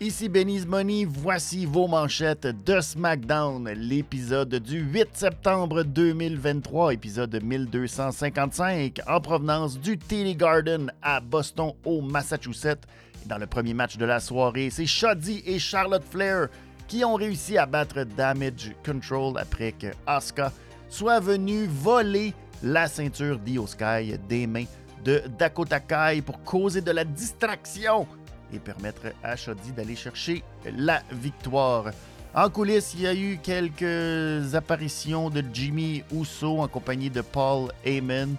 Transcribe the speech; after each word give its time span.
Ici 0.00 0.28
Benny's 0.28 0.66
Money, 0.66 1.04
voici 1.04 1.66
vos 1.66 1.86
manchettes 1.86 2.48
de 2.66 2.80
SmackDown, 2.80 3.68
l'épisode 3.70 4.56
du 4.56 4.80
8 4.80 5.10
septembre 5.12 5.84
2023, 5.84 6.94
épisode 6.94 7.40
1255, 7.40 9.00
en 9.06 9.20
provenance 9.20 9.78
du 9.78 9.96
TD 9.96 10.34
Garden 10.34 10.92
à 11.00 11.20
Boston, 11.20 11.74
au 11.84 12.00
Massachusetts. 12.00 12.82
Dans 13.26 13.38
le 13.38 13.46
premier 13.46 13.72
match 13.72 13.96
de 13.96 14.04
la 14.04 14.18
soirée, 14.18 14.68
c'est 14.68 14.84
Shoddy 14.84 15.44
et 15.46 15.60
Charlotte 15.60 16.04
Flair 16.10 16.48
qui 16.88 17.04
ont 17.04 17.14
réussi 17.14 17.56
à 17.56 17.64
battre 17.64 18.02
Damage 18.02 18.72
Control 18.84 19.38
après 19.38 19.70
que 19.70 19.86
Asuka 20.08 20.52
soit 20.88 21.20
venue 21.20 21.66
voler 21.66 22.34
la 22.64 22.88
ceinture 22.88 23.38
d'Io 23.38 23.68
Sky 23.68 24.18
des 24.28 24.48
mains 24.48 24.66
de 25.04 25.22
Dakota 25.38 25.78
Kai 25.78 26.20
pour 26.20 26.42
causer 26.42 26.80
de 26.80 26.90
la 26.90 27.04
distraction 27.04 28.08
et 28.54 28.58
permettre 28.58 29.12
à 29.22 29.36
Shoddy 29.36 29.72
d'aller 29.72 29.96
chercher 29.96 30.42
la 30.64 31.02
victoire. 31.12 31.86
En 32.34 32.50
coulisses, 32.50 32.94
il 32.94 33.02
y 33.02 33.06
a 33.06 33.14
eu 33.14 33.38
quelques 33.42 34.54
apparitions 34.54 35.30
de 35.30 35.44
Jimmy 35.52 36.02
Uso 36.12 36.60
en 36.60 36.68
compagnie 36.68 37.10
de 37.10 37.20
Paul 37.20 37.70
Heyman. 37.84 38.34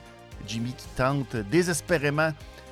Jimmy 0.47 0.73
qui 0.73 0.87
tente 0.97 1.35
désespérément 1.49 2.31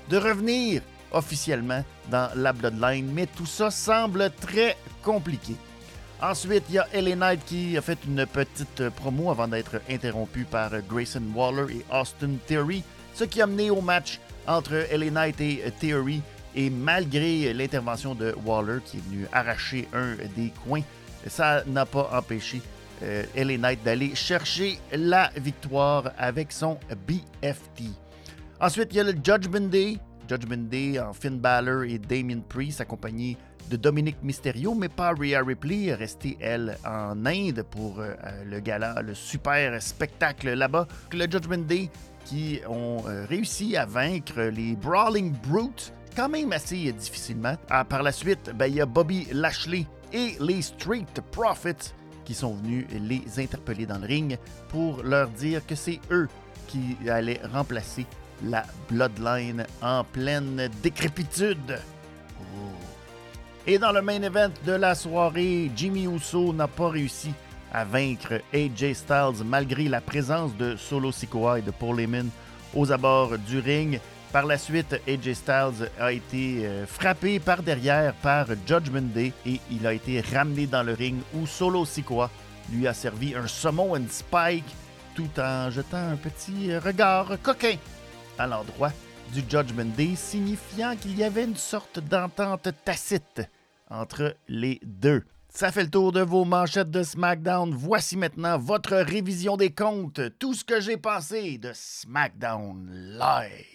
de 0.10 0.18
revenir 0.18 0.82
officiellement 1.12 1.84
dans 2.10 2.30
la 2.36 2.52
Bloodline, 2.52 3.10
mais 3.14 3.28
tout 3.28 3.46
ça 3.46 3.72
semble 3.72 4.32
très 4.42 4.76
compliqué. 5.02 5.56
Ensuite, 6.22 6.64
il 6.70 6.76
y 6.76 6.80
a 6.80 6.88
LA 6.94 7.16
Knight 7.16 7.46
qui 7.46 7.78
a 7.78 7.82
fait 7.82 8.00
une 8.08 8.26
petite 8.26 8.90
promo 8.90 9.30
avant 9.30 9.48
d'être 9.48 9.82
interrompu 9.90 10.46
par 10.46 10.72
Grayson 10.90 11.24
Waller 11.36 11.74
et 11.74 11.86
Austin 11.94 12.36
Theory, 12.48 12.84
ce 13.14 13.26
qui 13.26 13.42
a 13.42 13.48
mené 13.48 13.70
au 13.70 13.82
match 13.82 14.20
entre 14.48 14.74
LA 14.92 15.10
Knight 15.10 15.42
et 15.42 15.72
Theory. 15.80 16.22
Et 16.56 16.70
malgré 16.70 17.54
l'intervention 17.54 18.16
de 18.16 18.36
Waller 18.46 18.80
qui 18.86 18.98
est 18.98 19.10
venu 19.10 19.28
arracher 19.32 19.88
un 19.94 20.16
des 20.36 20.52
coins, 20.64 20.84
ça 21.28 21.64
n'a 21.66 21.86
pas 21.86 22.10
empêché 22.14 22.62
euh, 23.02 23.24
LA 23.36 23.58
Knight 23.58 23.84
d'aller 23.84 24.16
chercher 24.16 24.80
la 24.92 25.32
victoire 25.36 26.12
avec 26.18 26.52
son 26.52 26.78
BFT. 27.08 27.86
Ensuite, 28.62 28.90
il 28.92 28.98
y 28.98 29.00
a 29.00 29.04
le 29.04 29.14
Judgment 29.14 29.68
Day. 29.68 29.98
Judgment 30.30 30.70
Day 30.70 31.00
en 31.00 31.12
Finn 31.12 31.38
Balor 31.40 31.84
et 31.84 31.98
Damien 31.98 32.40
Priest 32.48 32.80
accompagné 32.80 33.38
de 33.70 33.78
Dominique 33.78 34.18
Mysterio, 34.24 34.74
mais 34.74 34.90
pas 34.90 35.14
Rhea 35.14 35.42
Ripley, 35.44 35.94
restée 35.94 36.38
elle 36.40 36.78
en 36.86 37.26
Inde 37.26 37.64
pour 37.72 38.00
euh, 38.00 38.14
le 38.46 38.60
gala, 38.60 39.02
le 39.02 39.14
super 39.14 39.82
spectacle 39.82 40.54
là-bas. 40.54 40.88
Le 41.12 41.24
Judgment 41.30 41.66
Day 41.66 41.90
qui 42.26 42.62
ont 42.70 43.04
euh, 43.08 43.26
réussi 43.26 43.76
à 43.76 43.86
vaincre 43.86 44.42
les 44.42 44.76
Brawling 44.76 45.34
Brutes 45.46 45.94
quand 46.16 46.30
même 46.30 46.52
assez 46.54 46.92
difficilement. 46.92 47.56
Ah, 47.70 47.84
par 47.84 48.04
la 48.04 48.12
suite, 48.12 48.52
ben, 48.56 48.68
il 48.68 48.76
y 48.76 48.82
a 48.82 48.86
Bobby 48.86 49.28
Lashley 49.32 49.86
et 50.12 50.36
les 50.40 50.62
Street 50.62 51.06
Profits 51.32 51.94
qui 52.26 52.34
sont 52.34 52.54
venus 52.54 52.86
les 52.92 53.24
interpeller 53.38 53.86
dans 53.86 53.98
le 53.98 54.08
ring 54.08 54.38
pour 54.70 55.04
leur 55.04 55.28
dire 55.30 55.66
que 55.66 55.76
c'est 55.76 56.00
eux 56.12 56.28
qui 56.68 56.98
allaient 57.10 57.42
remplacer 57.52 58.06
la 58.44 58.64
Bloodline 58.90 59.66
en 59.82 60.04
pleine 60.04 60.70
décrépitude. 60.82 61.80
Oh. 62.40 62.70
Et 63.68 63.78
dans 63.78 63.92
le 63.92 64.02
main 64.02 64.22
event 64.22 64.52
de 64.66 64.74
la 64.74 64.96
soirée, 64.96 65.72
Jimmy 65.76 66.06
Uso 66.06 66.54
n'a 66.54 66.68
pas 66.68 66.90
réussi 66.90 67.32
à 67.74 67.86
vaincre 67.86 68.42
AJ 68.54 68.94
Styles 68.94 69.44
malgré 69.46 69.86
la 69.86 70.02
présence 70.02 70.56
de 70.58 70.76
Solo 70.76 71.12
Sikoa 71.12 71.60
et 71.60 71.62
de 71.62 71.72
Paul 71.72 72.00
Heyman 72.00 72.30
aux 72.76 72.92
abords 72.92 73.38
du 73.38 73.60
ring. 73.60 74.00
Par 74.34 74.48
la 74.48 74.58
suite, 74.58 75.00
AJ 75.08 75.34
Styles 75.34 75.92
a 76.00 76.12
été 76.12 76.66
euh, 76.66 76.88
frappé 76.88 77.40
par 77.40 77.62
derrière 77.62 78.16
par 78.16 78.48
Judgment 78.66 79.14
Day 79.14 79.32
et 79.46 79.60
il 79.70 79.86
a 79.86 79.94
été 79.94 80.22
ramené 80.22 80.66
dans 80.66 80.82
le 80.82 80.94
ring 80.94 81.22
où 81.36 81.46
Solo 81.46 81.86
Sikoa 81.86 82.32
lui 82.72 82.88
a 82.88 82.96
servi 82.96 83.36
un 83.36 83.46
summon 83.46 83.96
and 83.96 84.10
spike 84.10 84.66
tout 85.14 85.30
en 85.38 85.70
jetant 85.70 86.10
un 86.10 86.16
petit 86.16 86.76
regard 86.76 87.40
coquin 87.44 87.76
à 88.40 88.48
l'endroit 88.48 88.92
du 89.36 89.42
Judgment 89.48 89.94
Day, 89.96 90.16
signifiant 90.16 90.96
qu'il 90.96 91.16
y 91.16 91.24
avait 91.24 91.44
une 91.44 91.56
sorte 91.56 92.00
d'entente 92.00 92.70
tacite 92.84 93.48
entre 93.92 94.36
les 94.48 94.80
deux. 94.84 95.22
Ça 95.50 95.72
fait 95.72 95.84
le 95.84 95.92
tour 95.92 96.12
de 96.12 96.22
vos 96.22 96.44
manchettes 96.44 96.90
de 96.90 97.04
SmackDown. 97.04 97.72
Voici 97.72 98.18
maintenant 98.18 98.58
votre 98.58 98.96
révision 98.96 99.58
des 99.58 99.72
comptes, 99.72 100.22
tout 100.40 100.56
ce 100.56 100.64
que 100.64 100.82
j'ai 100.82 100.98
pensé 100.98 101.60
de 101.60 101.70
SmackDown 101.72 102.90
Live. 103.20 103.73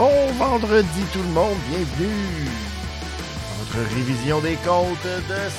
Bon 0.00 0.32
vendredi 0.38 1.02
tout 1.12 1.18
le 1.18 1.28
monde, 1.28 1.58
bienvenue 1.68 2.48
à 3.52 3.58
votre 3.58 3.94
révision 3.94 4.40
des 4.40 4.54
comptes 4.64 5.04
de 5.04 5.50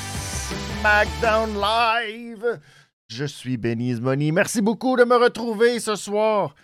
SmackDown 0.79 1.53
Live. 1.61 2.59
Je 3.07 3.25
suis 3.25 3.57
Benny's 3.57 3.99
Money. 3.99 4.31
Merci 4.31 4.63
beaucoup 4.63 4.97
de 4.97 5.03
me 5.03 5.15
retrouver 5.15 5.79
ce 5.79 5.95
soir. 5.95 6.55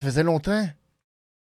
Ça 0.00 0.08
faisait 0.08 0.22
longtemps. 0.22 0.66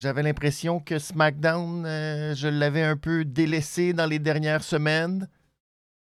J'avais 0.00 0.24
l'impression 0.24 0.80
que 0.80 0.98
SmackDown, 0.98 1.86
euh, 1.86 2.34
je 2.34 2.48
l'avais 2.48 2.82
un 2.82 2.96
peu 2.96 3.24
délaissé 3.24 3.92
dans 3.92 4.06
les 4.06 4.18
dernières 4.18 4.64
semaines. 4.64 5.28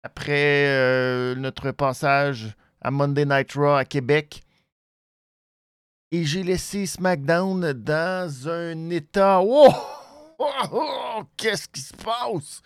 Après 0.02 0.68
euh, 0.68 1.34
notre 1.34 1.70
passage 1.72 2.56
à 2.80 2.90
Monday 2.90 3.26
Night 3.26 3.52
Raw 3.52 3.74
à 3.74 3.84
Québec. 3.84 4.40
Et 6.12 6.24
j'ai 6.24 6.42
laissé 6.42 6.86
SmackDown 6.86 7.72
dans 7.72 8.48
un 8.48 8.90
état. 8.90 9.40
Oh! 9.42 9.72
oh, 10.38 10.50
oh 10.72 11.22
Qu'est-ce 11.36 11.68
qui 11.68 11.80
se 11.80 11.94
passe? 11.94 12.62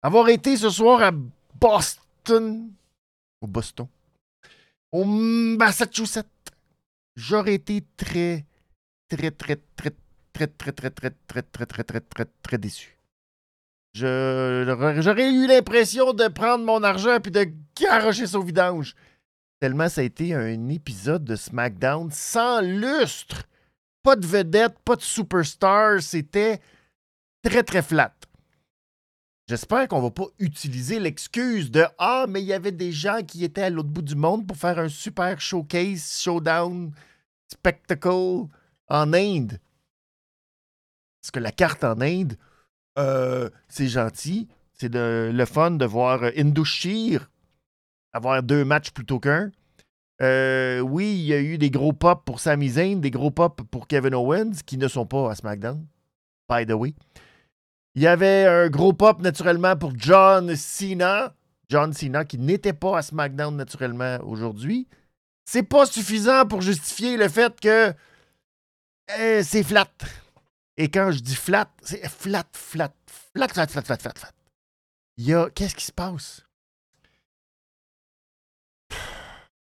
Avoir 0.00 0.28
été 0.28 0.56
ce 0.56 0.70
soir 0.70 1.02
à 1.02 1.10
Boston. 1.60 2.70
Au 3.40 3.46
Boston. 3.48 3.88
Au 4.92 5.04
Massachusetts. 5.04 6.26
J'aurais 7.16 7.54
été 7.54 7.84
très, 7.96 8.46
très, 9.08 9.32
très, 9.32 9.56
très, 9.56 9.90
très, 10.32 10.46
très, 10.46 10.70
très, 10.70 10.90
très, 10.90 11.10
très, 11.10 11.42
très, 11.42 11.66
très, 11.66 11.82
très, 11.82 12.00
très, 12.00 12.26
très 12.42 12.58
déçu. 12.58 12.96
J'aurais 13.94 15.32
eu 15.32 15.48
l'impression 15.48 16.12
de 16.12 16.28
prendre 16.28 16.64
mon 16.64 16.84
argent 16.84 17.18
puis 17.20 17.32
de 17.32 17.48
garocher 17.74 18.28
son 18.28 18.40
vidange. 18.40 18.94
Tellement 19.60 19.88
ça 19.88 20.02
a 20.02 20.04
été 20.04 20.34
un 20.34 20.68
épisode 20.68 21.24
de 21.24 21.34
SmackDown 21.34 22.10
sans 22.12 22.60
lustre. 22.60 23.44
Pas 24.02 24.14
de 24.14 24.26
vedette, 24.26 24.78
pas 24.84 24.94
de 24.94 25.02
superstar. 25.02 26.00
C'était 26.00 26.60
très, 27.42 27.64
très 27.64 27.82
flat. 27.82 28.14
J'espère 29.48 29.88
qu'on 29.88 30.02
va 30.02 30.10
pas 30.10 30.26
utiliser 30.38 31.00
l'excuse 31.00 31.70
de 31.70 31.84
Ah, 31.98 32.26
mais 32.28 32.42
il 32.42 32.46
y 32.46 32.52
avait 32.52 32.70
des 32.70 32.92
gens 32.92 33.22
qui 33.26 33.44
étaient 33.44 33.62
à 33.62 33.70
l'autre 33.70 33.88
bout 33.88 34.02
du 34.02 34.14
monde 34.14 34.46
pour 34.46 34.56
faire 34.56 34.78
un 34.78 34.90
super 34.90 35.40
showcase, 35.40 36.20
showdown, 36.20 36.92
spectacle 37.50 38.46
en 38.88 39.12
Inde. 39.12 39.58
Parce 41.20 41.30
que 41.32 41.40
la 41.40 41.50
carte 41.50 41.82
en 41.82 42.00
Inde, 42.00 42.36
euh, 42.98 43.50
c'est 43.68 43.88
gentil. 43.88 44.48
C'est 44.74 44.94
le 44.94 45.44
fun 45.46 45.72
de 45.72 45.84
voir 45.84 46.22
Indushir 46.36 47.28
avoir 48.12 48.42
deux 48.42 48.64
matchs 48.64 48.90
plutôt 48.90 49.20
qu'un. 49.20 49.50
Euh, 50.20 50.80
oui, 50.80 51.12
il 51.12 51.26
y 51.26 51.32
a 51.32 51.40
eu 51.40 51.58
des 51.58 51.70
gros 51.70 51.92
pops 51.92 52.24
pour 52.24 52.40
Sami 52.40 52.70
Zayn, 52.70 52.96
des 52.96 53.10
gros 53.10 53.30
pops 53.30 53.62
pour 53.70 53.86
Kevin 53.86 54.14
Owens, 54.14 54.62
qui 54.66 54.76
ne 54.76 54.88
sont 54.88 55.06
pas 55.06 55.30
à 55.30 55.34
SmackDown, 55.34 55.86
by 56.50 56.66
the 56.66 56.72
way. 56.72 56.94
Il 57.94 58.02
y 58.02 58.06
avait 58.06 58.44
un 58.44 58.68
gros 58.68 58.92
pop 58.92 59.20
naturellement 59.20 59.76
pour 59.76 59.92
John 59.96 60.54
Cena. 60.56 61.34
John 61.68 61.92
Cena 61.92 62.24
qui 62.24 62.38
n'était 62.38 62.72
pas 62.72 62.98
à 62.98 63.02
SmackDown 63.02 63.56
naturellement 63.56 64.18
aujourd'hui. 64.22 64.88
C'est 65.44 65.62
pas 65.62 65.86
suffisant 65.86 66.46
pour 66.46 66.60
justifier 66.60 67.16
le 67.16 67.28
fait 67.28 67.58
que 67.60 67.92
euh, 69.18 69.42
c'est 69.42 69.62
flat. 69.62 69.90
Et 70.76 70.90
quand 70.90 71.10
je 71.10 71.20
dis 71.20 71.34
flat, 71.34 71.70
c'est 71.82 72.06
flat, 72.08 72.44
flat, 72.52 72.92
flat, 73.34 73.48
flat, 73.48 73.66
flat, 73.66 73.82
flat, 73.82 73.96
flat, 73.96 74.12
flat. 74.14 74.32
Il 75.16 75.26
y 75.26 75.34
a. 75.34 75.50
Qu'est-ce 75.50 75.74
qui 75.74 75.84
se 75.84 75.92
passe? 75.92 76.44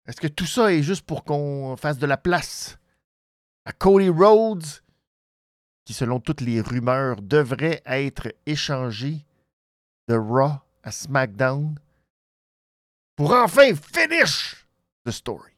Est-ce 0.07 0.21
que 0.21 0.27
tout 0.29 0.47
ça 0.47 0.73
est 0.73 0.83
juste 0.83 1.07
pour 1.07 1.25
qu'on 1.25 1.77
fasse 1.77 1.99
de 1.99 2.07
la 2.07 2.17
place 2.17 2.79
à 3.65 3.73
Cody 3.73 4.09
Rhodes, 4.09 4.65
qui, 5.85 5.95
selon 5.95 6.19
toutes 6.21 6.41
les 6.41 6.61
rumeurs, 6.61 7.23
devrait 7.23 7.83
être 7.87 8.33
échangé 8.47 9.25
de 10.09 10.15
Raw 10.15 10.61
à 10.83 10.91
SmackDown 10.91 11.79
pour 13.17 13.33
enfin 13.33 13.75
finish 13.75 14.67
the 15.05 15.11
story? 15.11 15.53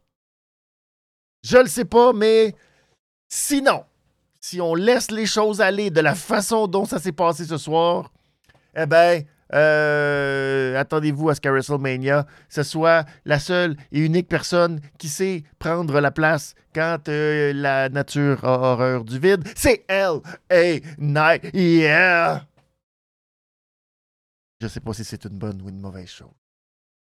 Je 1.43 1.58
le 1.58 1.69
sais 1.69 1.85
pas, 1.85 2.12
mais 2.12 2.55
sinon, 3.29 3.85
si 4.41 4.61
on 4.61 4.75
laisse 4.75 5.11
les 5.11 5.26
choses 5.26 5.61
aller 5.62 5.91
de 5.91 6.00
la 6.00 6.14
façon 6.14 6.67
dont 6.67 6.85
ça 6.85 6.99
s'est 6.99 7.12
passé 7.12 7.46
ce 7.46 7.56
soir, 7.56 8.12
eh 8.75 8.87
bien, 8.87 9.23
Euh, 9.55 10.79
attendez-vous 10.79 11.29
à 11.29 11.35
ce 11.35 11.41
qu'à 11.41 11.51
WrestleMania, 11.51 12.27
ce 12.49 12.62
soit 12.62 13.06
la 13.25 13.39
seule 13.39 13.77
et 13.93 14.01
unique 14.01 14.29
personne 14.29 14.81
qui 14.99 15.09
sait 15.09 15.45
prendre 15.59 16.01
la 16.01 16.11
place 16.11 16.55
quand 16.75 17.09
euh, 17.09 17.53
la 17.55 17.89
nature 17.89 18.45
a 18.45 18.73
horreur 18.73 19.05
du 19.05 19.19
vide. 19.19 19.45
C'est 19.55 19.85
L.A. 19.89 20.81
Knight. 20.99 21.51
Yeah! 21.55 22.47
Je 24.61 24.69
sais 24.69 24.81
pas 24.81 24.93
si 24.93 25.05
c'est 25.05 25.25
une 25.25 25.39
bonne 25.39 25.61
ou 25.62 25.69
une 25.69 25.81
mauvaise 25.81 26.09
chose. 26.09 26.29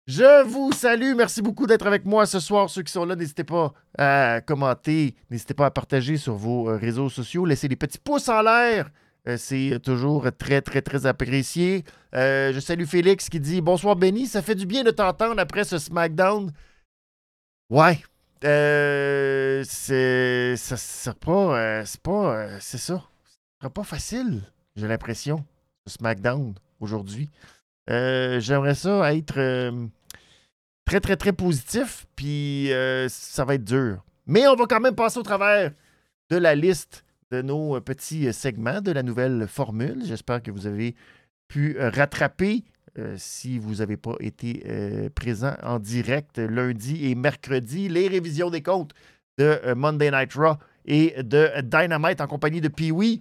Je 0.06 0.44
vous 0.44 0.70
salue. 0.70 1.14
Merci 1.16 1.42
beaucoup 1.42 1.66
d'être 1.66 1.86
avec 1.86 2.04
moi 2.04 2.26
ce 2.26 2.38
soir. 2.38 2.70
Ceux 2.70 2.82
qui 2.82 2.92
sont 2.92 3.04
là, 3.04 3.16
n'hésitez 3.16 3.42
pas 3.42 3.72
à 3.98 4.40
commenter. 4.40 5.16
N'hésitez 5.30 5.54
pas 5.54 5.66
à 5.66 5.70
partager 5.72 6.16
sur 6.16 6.36
vos 6.36 6.70
euh, 6.70 6.76
réseaux 6.76 7.08
sociaux. 7.08 7.44
Laissez 7.44 7.66
des 7.66 7.74
petits 7.74 7.98
pouces 7.98 8.28
en 8.28 8.42
l'air. 8.42 8.90
Euh, 9.28 9.36
c'est 9.36 9.80
toujours 9.82 10.28
très, 10.38 10.62
très, 10.62 10.82
très 10.82 11.06
apprécié. 11.06 11.84
Euh, 12.14 12.52
je 12.52 12.60
salue 12.60 12.84
Félix 12.84 13.28
qui 13.28 13.40
dit 13.40 13.60
Bonsoir 13.60 13.96
Benny, 13.96 14.26
ça 14.26 14.42
fait 14.42 14.54
du 14.54 14.66
bien 14.66 14.84
de 14.84 14.90
t'entendre 14.90 15.40
après 15.40 15.64
ce 15.64 15.78
SmackDown. 15.78 16.52
Ouais. 17.70 17.98
c'est. 18.42 20.54
C'est 20.56 21.18
pas. 21.18 21.84
c'est 21.84 22.00
pas. 22.00 22.60
c'est 22.60 22.78
ça. 22.78 23.02
Ce 23.24 23.60
sera 23.60 23.70
pas 23.70 23.84
facile, 23.84 24.42
j'ai 24.76 24.86
l'impression, 24.86 25.42
ce 25.86 25.94
SmackDown 25.94 26.54
aujourd'hui. 26.78 27.30
J'aimerais 27.88 28.74
ça 28.74 29.14
être 29.14 29.40
très, 30.86 31.00
très, 31.00 31.16
très 31.16 31.32
positif, 31.32 32.06
puis 32.16 32.72
euh, 32.72 33.08
ça 33.10 33.44
va 33.44 33.54
être 33.54 33.64
dur. 33.64 34.02
Mais 34.26 34.46
on 34.46 34.54
va 34.54 34.64
quand 34.66 34.80
même 34.80 34.94
passer 34.94 35.18
au 35.18 35.22
travers 35.22 35.72
de 36.30 36.36
la 36.36 36.54
liste 36.54 37.04
de 37.30 37.42
nos 37.42 37.76
euh, 37.76 37.80
petits 37.80 38.28
euh, 38.28 38.32
segments 38.32 38.80
de 38.80 38.92
la 38.92 39.02
nouvelle 39.02 39.46
formule. 39.46 40.02
J'espère 40.04 40.42
que 40.42 40.50
vous 40.50 40.66
avez 40.66 40.94
pu 41.48 41.76
rattraper 41.78 42.64
si 43.16 43.58
vous 43.58 43.76
n'avez 43.76 43.98
pas 43.98 44.14
été 44.20 44.64
présent 45.14 45.54
en 45.62 45.78
direct 45.78 46.38
lundi 46.38 47.10
et 47.10 47.14
mercredi, 47.14 47.90
les 47.90 48.08
révisions 48.08 48.48
des 48.48 48.62
comptes 48.62 48.94
de 49.36 49.74
Monday 49.74 50.10
Night 50.10 50.32
Raw 50.32 50.54
et 50.86 51.22
de 51.22 51.60
Dynamite 51.60 52.22
en 52.22 52.26
compagnie 52.26 52.62
de 52.62 52.68
Pee-Wee. 52.68 53.20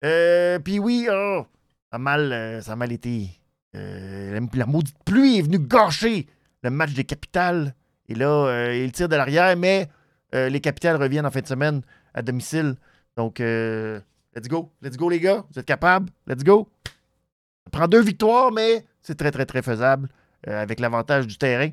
Pee-Wee, 0.00 1.08
oh, 1.10 1.44
ça, 1.90 1.96
a 1.96 1.98
mal, 1.98 2.62
ça 2.62 2.76
mal 2.76 2.92
été. 2.92 3.28
la 3.74 4.66
maudite 4.66 4.96
pluie 5.04 5.38
est 5.38 5.42
venue 5.42 5.58
gâcher 5.58 6.26
le 6.62 6.70
match 6.70 6.92
des 6.92 7.04
capitales. 7.04 7.74
Et 8.08 8.14
là, 8.14 8.46
euh, 8.46 8.76
il 8.76 8.92
tire 8.92 9.08
de 9.08 9.16
l'arrière, 9.16 9.56
mais 9.56 9.88
euh, 10.34 10.48
les 10.48 10.60
capitales 10.60 10.96
reviennent 10.96 11.26
en 11.26 11.30
fin 11.30 11.40
de 11.40 11.46
semaine 11.46 11.82
à 12.14 12.22
domicile. 12.22 12.74
Donc, 13.16 13.40
euh, 13.40 14.00
let's 14.34 14.48
go. 14.48 14.72
Let's 14.82 14.96
go, 14.96 15.08
les 15.08 15.20
gars. 15.20 15.44
Vous 15.52 15.58
êtes 15.58 15.66
capables? 15.66 16.10
Let's 16.26 16.44
go. 16.44 16.68
Ça 16.86 17.70
prend 17.72 17.88
deux 17.88 18.02
victoires, 18.02 18.52
mais 18.52 18.84
c'est 19.02 19.16
très, 19.16 19.30
très, 19.30 19.46
très 19.46 19.62
faisable 19.62 20.08
avec 20.46 20.80
l'avantage 20.80 21.26
du 21.26 21.36
terrain. 21.36 21.68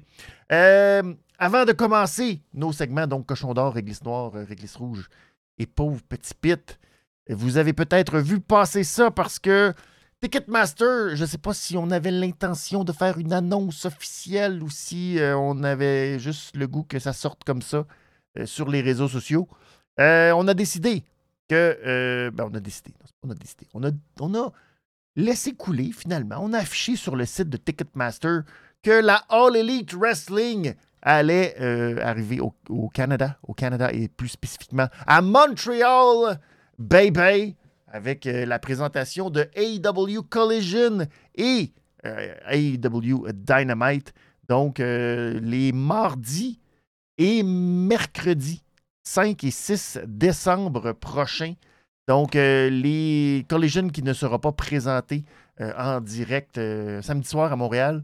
avant 0.50 1.64
de 1.66 1.72
commencer 1.72 2.42
nos 2.54 2.74
segments, 2.74 3.08
donc 3.08 3.26
cochon 3.26 3.54
d'or, 3.54 3.74
réglisse 3.74 4.04
noire, 4.04 4.34
réglisse 4.34 4.76
rouge 4.76 5.08
et 5.58 5.66
pauvre 5.66 6.02
petit 6.10 6.34
pit, 6.34 6.78
vous 7.30 7.58
avez 7.58 7.74
peut-être 7.74 8.20
vu 8.20 8.40
passer 8.40 8.84
ça 8.84 9.12
parce 9.12 9.40
que 9.40 9.74
Ticketmaster, 10.22 11.16
je 11.16 11.22
ne 11.22 11.28
sais 11.28 11.38
pas 11.38 11.54
si 11.54 11.78
on 11.78 11.92
avait 11.92 12.12
l'intention 12.12 12.84
de 12.84 12.92
faire 12.92 13.20
une 13.20 13.34
annonce 13.34 13.86
officielle 13.86 14.64
ou 14.64 14.70
si 14.70 15.20
euh, 15.20 15.38
on 15.38 15.64
avait 15.64 16.18
juste 16.20 16.56
le 16.56 16.68
goût 16.68 16.84
que 16.84 16.98
ça 17.00 17.14
sorte 17.14 17.44
comme 17.44 17.62
ça 17.62 17.86
euh, 18.40 18.46
sur 18.46 18.70
les 18.70 18.82
réseaux 18.82 19.08
sociaux. 19.08 19.48
Euh, 20.00 20.32
on 20.36 20.48
a 20.48 20.54
décidé 20.54 21.04
que. 21.48 22.30
Ben 22.34 22.50
on 22.52 22.56
a 22.56 22.60
décidé. 22.60 22.94
On 23.74 24.34
a 24.34 24.52
laissé 25.16 25.54
couler 25.54 25.92
finalement. 25.92 26.38
On 26.40 26.54
a 26.54 26.60
affiché 26.60 26.96
sur 26.96 27.16
le 27.16 27.26
site 27.26 27.50
de 27.50 27.58
Ticketmaster 27.58 28.44
que 28.84 28.92
la 28.92 29.24
All 29.30 29.56
Elite 29.56 29.94
Wrestling 29.94 30.74
allait 31.02 31.58
arriver 32.02 32.40
au, 32.40 32.90
Canada, 32.90 33.38
au 33.44 33.54
Canada 33.54 33.92
et 33.92 34.08
plus 34.08 34.30
spécifiquement 34.30 34.88
à 35.06 35.22
Montreal, 35.22 36.40
baby 36.78 37.56
avec 37.88 38.26
euh, 38.26 38.46
la 38.46 38.60
présentation 38.60 39.30
de 39.30 39.50
AEW 39.56 40.22
Collision 40.30 41.08
et 41.36 41.72
euh, 42.06 42.36
AEW 42.50 43.32
Dynamite. 43.34 44.14
Donc, 44.48 44.80
euh, 44.80 45.40
les 45.42 45.72
mardis 45.72 46.60
et 47.18 47.44
mercredis 47.44 48.64
5 49.08 49.42
et 49.46 49.52
6 49.52 50.00
décembre 50.06 50.92
prochains. 50.92 51.54
Donc, 52.10 52.34
les 52.34 53.46
Collision 53.48 53.88
qui 53.88 54.04
ne 54.04 54.12
sera 54.12 54.40
pas 54.40 54.52
présenté 54.52 55.24
en 55.60 56.02
direct 56.02 56.60
samedi 57.02 57.28
soir 57.28 57.54
à 57.54 57.56
Montréal, 57.56 58.04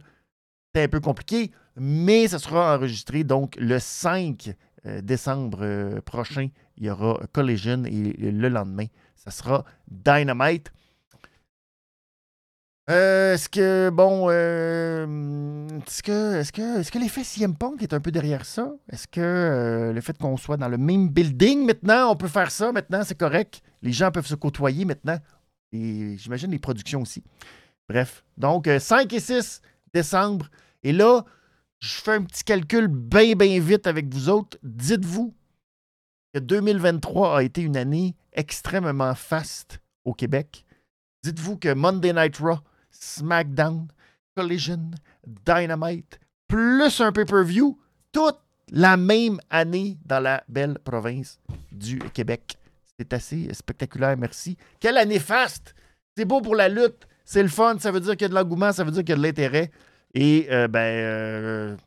c'est 0.73 0.83
un 0.83 0.87
peu 0.87 1.01
compliqué, 1.01 1.51
mais 1.75 2.29
ça 2.29 2.39
sera 2.39 2.77
enregistré 2.77 3.25
donc 3.25 3.57
le 3.59 3.79
5 3.79 4.55
décembre 5.01 5.99
prochain. 6.05 6.47
Il 6.77 6.85
y 6.85 6.89
aura 6.89 7.19
Collision 7.33 7.83
et 7.83 8.13
le 8.17 8.47
lendemain, 8.47 8.85
ça 9.15 9.29
sera 9.29 9.65
Dynamite. 9.87 10.71
Euh, 12.89 13.35
est-ce 13.35 13.47
que, 13.47 13.89
bon, 13.89 14.27
euh, 14.29 15.67
est-ce 15.87 16.03
que, 16.03 16.35
est-ce 16.35 16.51
que, 16.51 16.79
est-ce 16.79 16.91
que 16.91 16.99
l'effet 16.99 17.23
CM 17.23 17.55
Punk 17.55 17.81
est 17.81 17.93
un 17.93 18.01
peu 18.01 18.11
derrière 18.11 18.45
ça? 18.45 18.73
Est-ce 18.91 19.07
que 19.07 19.21
euh, 19.21 19.93
le 19.93 20.01
fait 20.01 20.17
qu'on 20.17 20.35
soit 20.35 20.57
dans 20.57 20.67
le 20.67 20.77
même 20.77 21.07
building 21.07 21.65
maintenant, 21.65 22.11
on 22.11 22.17
peut 22.17 22.27
faire 22.27 22.51
ça 22.51 22.73
maintenant, 22.73 23.03
c'est 23.05 23.17
correct? 23.17 23.61
Les 23.81 23.93
gens 23.93 24.11
peuvent 24.11 24.27
se 24.27 24.35
côtoyer 24.35 24.83
maintenant. 24.83 25.17
Et 25.71 26.17
j'imagine 26.17 26.51
les 26.51 26.59
productions 26.59 27.01
aussi. 27.01 27.23
Bref, 27.87 28.25
donc 28.37 28.69
5 28.79 29.11
et 29.13 29.19
6 29.19 29.61
décembre. 29.93 30.47
Et 30.83 30.91
là, 30.91 31.23
je 31.79 31.93
fais 31.95 32.11
un 32.11 32.23
petit 32.23 32.43
calcul 32.43 32.87
bien, 32.87 33.33
bien 33.35 33.59
vite 33.59 33.87
avec 33.87 34.13
vous 34.13 34.29
autres. 34.29 34.57
Dites-vous 34.61 35.33
que 36.33 36.39
2023 36.39 37.37
a 37.37 37.43
été 37.43 37.61
une 37.61 37.77
année 37.77 38.15
extrêmement 38.33 39.15
faste 39.15 39.79
au 40.03 40.13
Québec. 40.13 40.65
Dites-vous 41.23 41.57
que 41.57 41.73
Monday 41.73 42.11
Night 42.11 42.37
Raw, 42.37 42.59
SmackDown, 43.03 43.87
Collision, 44.35 44.91
Dynamite, 45.45 46.19
plus 46.47 47.01
un 47.01 47.11
pay-per-view, 47.11 47.77
toute 48.11 48.39
la 48.71 48.97
même 48.97 49.39
année 49.49 49.97
dans 50.05 50.19
la 50.19 50.43
belle 50.47 50.79
province 50.79 51.39
du 51.71 51.99
Québec. 51.99 52.57
C'est 52.97 53.13
assez 53.13 53.53
spectaculaire, 53.53 54.17
merci. 54.17 54.57
Quelle 54.79 54.97
année 54.97 55.19
faste! 55.19 55.75
C'est 56.15 56.25
beau 56.25 56.41
pour 56.41 56.55
la 56.55 56.69
lutte, 56.69 57.07
c'est 57.25 57.41
le 57.41 57.49
fun, 57.49 57.77
ça 57.79 57.91
veut 57.91 57.99
dire 57.99 58.11
qu'il 58.11 58.21
y 58.21 58.25
a 58.25 58.29
de 58.29 58.35
l'engouement, 58.35 58.71
ça 58.71 58.83
veut 58.83 58.91
dire 58.91 59.01
qu'il 59.01 59.09
y 59.09 59.13
a 59.13 59.17
de 59.17 59.23
l'intérêt. 59.23 59.71
Et 60.13 60.47
euh, 60.51 60.67
ben, 60.67 60.79
euh, 60.79 61.77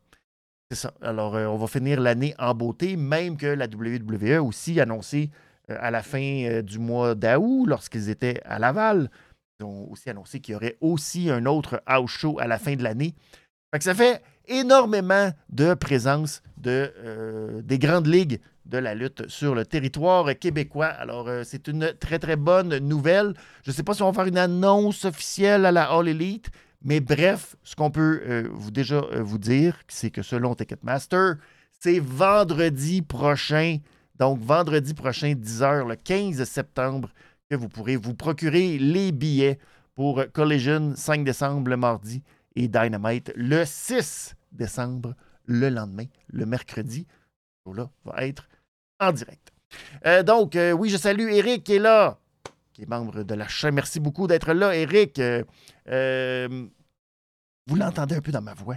c'est 0.71 0.77
ça. 0.77 0.93
Alors, 1.01 1.37
euh, 1.37 1.47
on 1.47 1.57
va 1.57 1.67
finir 1.69 2.01
l'année 2.01 2.35
en 2.39 2.55
beauté, 2.55 2.97
même 2.97 3.37
que 3.37 3.47
la 3.47 3.67
WWE 3.67 4.45
aussi 4.45 4.81
annoncé 4.81 5.31
à 5.69 5.91
la 5.91 6.03
fin 6.03 6.61
du 6.63 6.79
mois 6.79 7.17
d'août, 7.17 7.67
lorsqu'ils 7.67 8.09
étaient 8.09 8.41
à 8.45 8.59
Laval. 8.59 9.11
Ils 9.61 9.65
ont 9.65 9.91
aussi 9.91 10.11
annoncé 10.11 10.41
qu'il 10.41 10.53
y 10.53 10.57
aurait 10.57 10.77
aussi 10.81 11.31
un 11.31 11.47
autre 11.47 11.83
house 11.87 12.11
show 12.11 12.39
à 12.39 12.47
la 12.47 12.59
fin 12.59 12.77
de 12.77 12.83
l'année. 12.83 13.15
ça 13.81 13.95
fait 13.95 14.23
énormément 14.49 15.31
de 15.49 15.75
présence 15.75 16.43
de, 16.57 17.63
des 17.65 17.79
grandes 17.79 18.07
ligues 18.07 18.41
de 18.65 18.79
la 18.79 18.95
lutte 18.95 19.29
sur 19.29 19.55
le 19.55 19.65
territoire 19.65 20.39
québécois. 20.39 20.87
Alors, 20.87 21.29
c'est 21.45 21.69
une 21.69 21.93
très, 21.99 22.19
très 22.19 22.37
bonne 22.37 22.79
nouvelle. 22.79 23.35
Je 23.65 23.71
ne 23.71 23.75
sais 23.75 23.83
pas 23.83 23.95
si 23.95 24.03
on 24.03 24.11
va 24.11 24.13
faire 24.13 24.29
une 24.29 24.39
annonce 24.39 25.05
officielle 25.05 25.67
à 25.67 25.73
la 25.73 25.91
All 25.91 26.09
Elite, 26.09 26.51
mais 26.87 27.01
bref, 27.01 27.57
ce 27.65 27.75
qu'on 27.75 27.91
peut 27.91 28.23
euh, 28.27 28.49
vous 28.53 28.71
déjà 28.71 28.97
euh, 28.97 29.21
vous 29.21 29.39
dire, 29.39 29.77
c'est 29.89 30.11
que 30.11 30.23
selon 30.23 30.55
Ticketmaster, 30.55 31.35
c'est 31.81 31.99
vendredi 31.99 33.03
prochain, 33.03 33.79
donc 34.19 34.39
vendredi 34.41 34.95
prochain, 34.95 35.33
10h, 35.33 35.89
le 35.89 35.97
15 35.97 36.45
septembre, 36.45 37.09
que 37.49 37.57
vous 37.57 37.69
pourrez 37.69 37.97
vous 37.97 38.15
procurer 38.15 38.79
les 38.79 39.13
billets 39.13 39.59
pour 39.95 40.25
Collision 40.33 40.95
5 40.97 41.25
décembre 41.25 41.71
le 41.71 41.77
mardi 41.77 42.23
et 42.55 42.69
Dynamite 42.69 43.33
le 43.37 43.65
6 43.65 44.35
décembre 44.53 45.15
le 45.45 45.69
lendemain, 45.69 46.07
le 46.29 46.47
mercredi. 46.47 47.07
Là 47.67 47.91
va 48.05 48.25
être 48.25 48.49
en 49.01 49.11
direct. 49.11 49.53
Euh, 50.07 50.23
donc, 50.23 50.57
oui, 50.77 50.89
je 50.89 50.97
salue 50.97 51.31
Eric 51.33 51.65
qui 51.65 51.75
est 51.75 51.81
là, 51.81 52.21
qui 52.73 52.83
est 52.83 52.89
membre 52.89 53.25
de 53.25 53.35
la 53.35 53.49
chaîne. 53.49 53.75
Merci 53.75 53.99
beaucoup 53.99 54.29
d'être 54.29 54.53
là, 54.53 54.75
Eric. 54.77 55.21
Vous 57.67 57.75
l'entendez 57.75 58.15
un 58.15 58.21
peu 58.21 58.31
dans 58.31 58.43
ma 58.43 58.55
voix. 58.55 58.77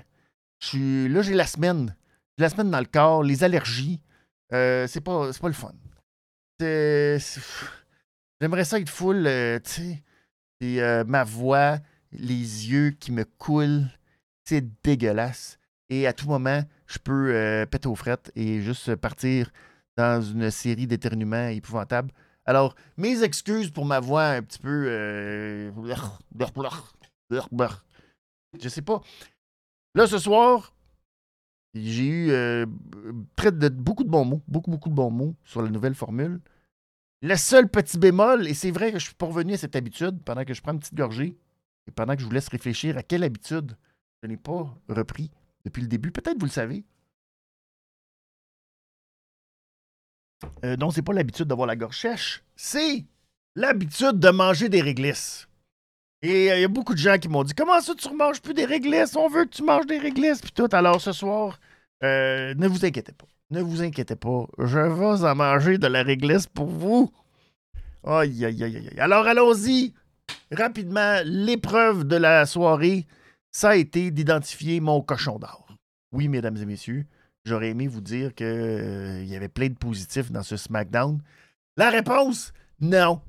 Je 0.59 0.67
suis, 0.67 1.09
là, 1.09 1.21
j'ai 1.21 1.35
la 1.35 1.45
semaine. 1.45 1.95
La 2.37 2.49
semaine 2.49 2.71
dans 2.71 2.79
le 2.79 2.85
corps, 2.85 3.23
les 3.23 3.43
allergies. 3.43 4.01
Euh, 4.51 4.87
c'est 4.87 5.01
pas, 5.01 5.29
pas 5.39 5.47
le 5.47 5.53
fun. 5.53 5.73
J'aimerais 8.41 8.65
ça 8.65 8.79
être 8.79 8.89
full, 8.89 9.27
euh, 9.27 9.59
tu 9.59 9.71
sais. 9.71 10.03
Euh, 10.61 11.03
ma 11.05 11.23
voix, 11.23 11.79
les 12.11 12.69
yeux 12.69 12.91
qui 12.91 13.11
me 13.11 13.23
coulent, 13.23 13.87
c'est 14.45 14.65
dégueulasse. 14.83 15.59
Et 15.89 16.05
à 16.07 16.13
tout 16.13 16.27
moment, 16.27 16.61
je 16.85 16.99
peux 16.99 17.65
péter 17.71 17.87
aux 17.87 17.95
frettes 17.95 18.31
et 18.35 18.61
juste 18.61 18.95
partir 18.95 19.51
dans 19.97 20.21
une 20.21 20.51
série 20.51 20.85
d'éternuements 20.85 21.47
épouvantables. 21.47 22.11
Alors, 22.45 22.75
mes 22.97 23.23
excuses 23.23 23.71
pour 23.71 23.85
ma 23.85 23.99
voix 23.99 24.25
un 24.25 24.43
petit 24.43 24.59
peu. 24.59 25.71
Je 28.59 28.69
sais 28.69 28.81
pas. 28.81 29.01
Là, 29.95 30.07
ce 30.07 30.17
soir, 30.19 30.73
j'ai 31.73 32.05
eu 32.05 32.31
euh, 32.31 32.65
très 33.35 33.51
beaucoup 33.51 34.03
de 34.03 34.09
bons 34.09 34.25
mots, 34.25 34.41
beaucoup, 34.47 34.71
beaucoup 34.71 34.89
de 34.89 34.95
bons 34.95 35.11
mots 35.11 35.35
sur 35.43 35.61
la 35.61 35.69
nouvelle 35.69 35.95
formule. 35.95 36.39
Le 37.21 37.35
seul 37.35 37.67
petit 37.67 37.97
bémol, 37.97 38.47
et 38.47 38.53
c'est 38.53 38.71
vrai 38.71 38.91
que 38.91 38.99
je 38.99 39.05
suis 39.05 39.13
pas 39.13 39.25
revenu 39.25 39.53
à 39.53 39.57
cette 39.57 39.75
habitude 39.75 40.21
pendant 40.23 40.45
que 40.45 40.53
je 40.53 40.61
prends 40.61 40.71
une 40.71 40.79
petite 40.79 40.95
gorgée 40.95 41.35
et 41.87 41.91
pendant 41.91 42.15
que 42.15 42.21
je 42.21 42.25
vous 42.25 42.31
laisse 42.31 42.47
réfléchir 42.47 42.97
à 42.97 43.03
quelle 43.03 43.23
habitude 43.23 43.75
je 44.23 44.27
n'ai 44.27 44.37
pas 44.37 44.73
repris 44.87 45.29
depuis 45.65 45.81
le 45.81 45.87
début. 45.87 46.11
Peut-être 46.11 46.39
vous 46.39 46.45
le 46.45 46.51
savez. 46.51 46.85
Euh, 50.63 50.77
non, 50.77 50.91
c'est 50.91 51.01
pas 51.01 51.11
l'habitude 51.13 51.45
d'avoir 51.45 51.67
la 51.67 51.75
gorge 51.75 51.99
sèche, 51.99 52.43
c'est 52.55 53.05
l'habitude 53.55 54.19
de 54.19 54.29
manger 54.29 54.69
des 54.69 54.81
réglisses. 54.81 55.49
Et 56.21 56.51
euh, 56.51 56.57
il 56.57 56.61
y 56.61 56.65
a 56.65 56.69
beaucoup 56.69 56.93
de 56.93 56.99
gens 56.99 57.17
qui 57.17 57.29
m'ont 57.29 57.43
dit 57.43 57.53
Comment 57.53 57.79
ça, 57.81 57.95
tu 57.95 58.09
ne 58.09 58.15
manges 58.15 58.41
plus 58.41 58.53
des 58.53 58.65
réglisses? 58.65 59.15
On 59.15 59.29
veut 59.29 59.45
que 59.45 59.49
tu 59.49 59.63
manges 59.63 59.85
des 59.85 59.97
réglisses. 59.97 60.41
Puis 60.41 60.51
tout. 60.51 60.67
Alors 60.71 60.99
ce 61.01 61.11
soir, 61.11 61.59
euh, 62.03 62.53
ne 62.55 62.67
vous 62.67 62.85
inquiétez 62.85 63.13
pas. 63.13 63.27
Ne 63.51 63.61
vous 63.61 63.81
inquiétez 63.81 64.15
pas. 64.15 64.45
Je 64.59 64.77
vais 64.77 65.25
en 65.25 65.35
manger 65.35 65.77
de 65.77 65.87
la 65.87 66.03
réglisse 66.03 66.45
pour 66.45 66.67
vous. 66.67 67.11
Aïe, 68.03 68.45
aïe, 68.45 68.63
aïe, 68.63 68.77
aïe. 68.77 68.99
Alors 68.99 69.25
allons-y. 69.25 69.93
Rapidement, 70.51 71.21
l'épreuve 71.25 72.05
de 72.05 72.15
la 72.15 72.45
soirée, 72.45 73.07
ça 73.51 73.69
a 73.69 73.75
été 73.75 74.11
d'identifier 74.11 74.79
mon 74.79 75.01
cochon 75.01 75.39
d'or. 75.39 75.67
Oui, 76.11 76.27
mesdames 76.27 76.57
et 76.57 76.65
messieurs, 76.65 77.05
j'aurais 77.45 77.69
aimé 77.69 77.87
vous 77.87 78.01
dire 78.01 78.33
qu'il 78.35 78.45
euh, 78.45 79.23
y 79.23 79.35
avait 79.35 79.49
plein 79.49 79.69
de 79.69 79.75
positifs 79.75 80.31
dans 80.31 80.43
ce 80.43 80.57
SmackDown. 80.57 81.19
La 81.77 81.89
réponse, 81.89 82.53
non. 82.79 83.21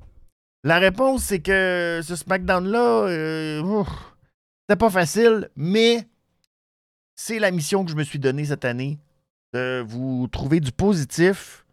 La 0.63 0.77
réponse, 0.77 1.23
c'est 1.23 1.39
que 1.39 2.01
ce 2.03 2.15
SmackDown-là, 2.15 3.07
euh, 3.07 3.83
c'était 4.61 4.77
pas 4.77 4.89
facile, 4.91 5.49
mais 5.55 6.07
c'est 7.15 7.39
la 7.39 7.49
mission 7.49 7.83
que 7.83 7.91
je 7.91 7.95
me 7.95 8.03
suis 8.03 8.19
donnée 8.19 8.45
cette 8.45 8.65
année 8.65 8.99
de 9.53 9.83
vous 9.85 10.27
trouver 10.27 10.59
du 10.59 10.71
positif 10.71 11.65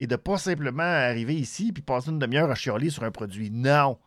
et 0.00 0.06
de 0.06 0.16
pas 0.16 0.38
simplement 0.38 0.82
arriver 0.82 1.34
ici 1.34 1.72
puis 1.72 1.82
passer 1.82 2.10
une 2.10 2.18
demi-heure 2.18 2.50
à 2.50 2.54
chialer 2.54 2.90
sur 2.90 3.04
un 3.04 3.10
produit. 3.10 3.50
Non. 3.50 3.98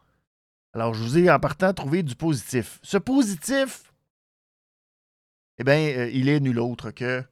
Alors, 0.74 0.94
je 0.94 1.02
vous 1.02 1.18
ai 1.18 1.32
en 1.32 1.40
partant 1.40 1.74
trouvé 1.74 2.04
du 2.04 2.16
positif. 2.16 2.80
Ce 2.84 2.98
positif, 2.98 3.92
eh 5.58 5.64
bien, 5.64 5.78
euh, 5.98 6.10
il 6.14 6.30
est 6.30 6.40
nul 6.40 6.60
autre 6.60 6.92
que 6.92 7.24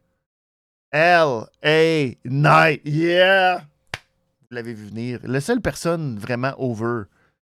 L.A. 0.92 2.16
Knight. 2.26 2.82
Yeah! 2.86 3.60
Vous 3.60 4.56
l'avez 4.56 4.74
vu 4.74 4.86
venir. 4.86 5.20
La 5.24 5.42
seule 5.42 5.62
personne 5.62 6.18
vraiment 6.18 6.54
over 6.58 7.04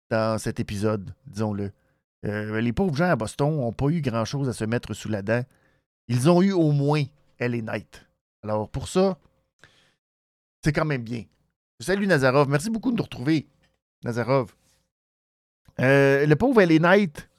dans 0.10 0.38
cet 0.38 0.60
épisode, 0.60 1.13
disons-le. 1.25 1.72
Euh, 2.25 2.62
les 2.62 2.72
pauvres 2.72 2.96
gens 2.96 3.10
à 3.10 3.16
Boston 3.16 3.58
n'ont 3.58 3.74
pas 3.74 3.88
eu 3.90 4.02
grand-chose 4.02 4.48
à 4.48 4.54
se 4.54 4.63
mettre 4.63 4.94
sous 4.94 5.10
la 5.10 5.22
dent. 5.22 5.44
Ils 6.08 6.30
ont 6.30 6.42
eu 6.42 6.54
au 6.54 6.72
moins 6.72 7.04
L.A. 7.40 7.62
Knight. 7.62 8.06
Alors, 8.44 8.70
pour 8.70 8.88
ça, 8.88 9.18
c'est 10.64 10.74
quand 10.74 10.86
même 10.86 11.04
bien. 11.04 11.24
Salut 11.80 12.08
Nazarov. 12.08 12.50
Merci 12.50 12.70
beaucoup 12.70 12.92
de 12.92 12.98
nous 12.98 13.04
retrouver, 13.04 13.48
Nazarov. 14.04 14.54
Euh, 15.80 16.26
le 16.26 16.36
pauvre 16.36 16.62
L.A. 16.62 16.80
Knight, 16.80 17.30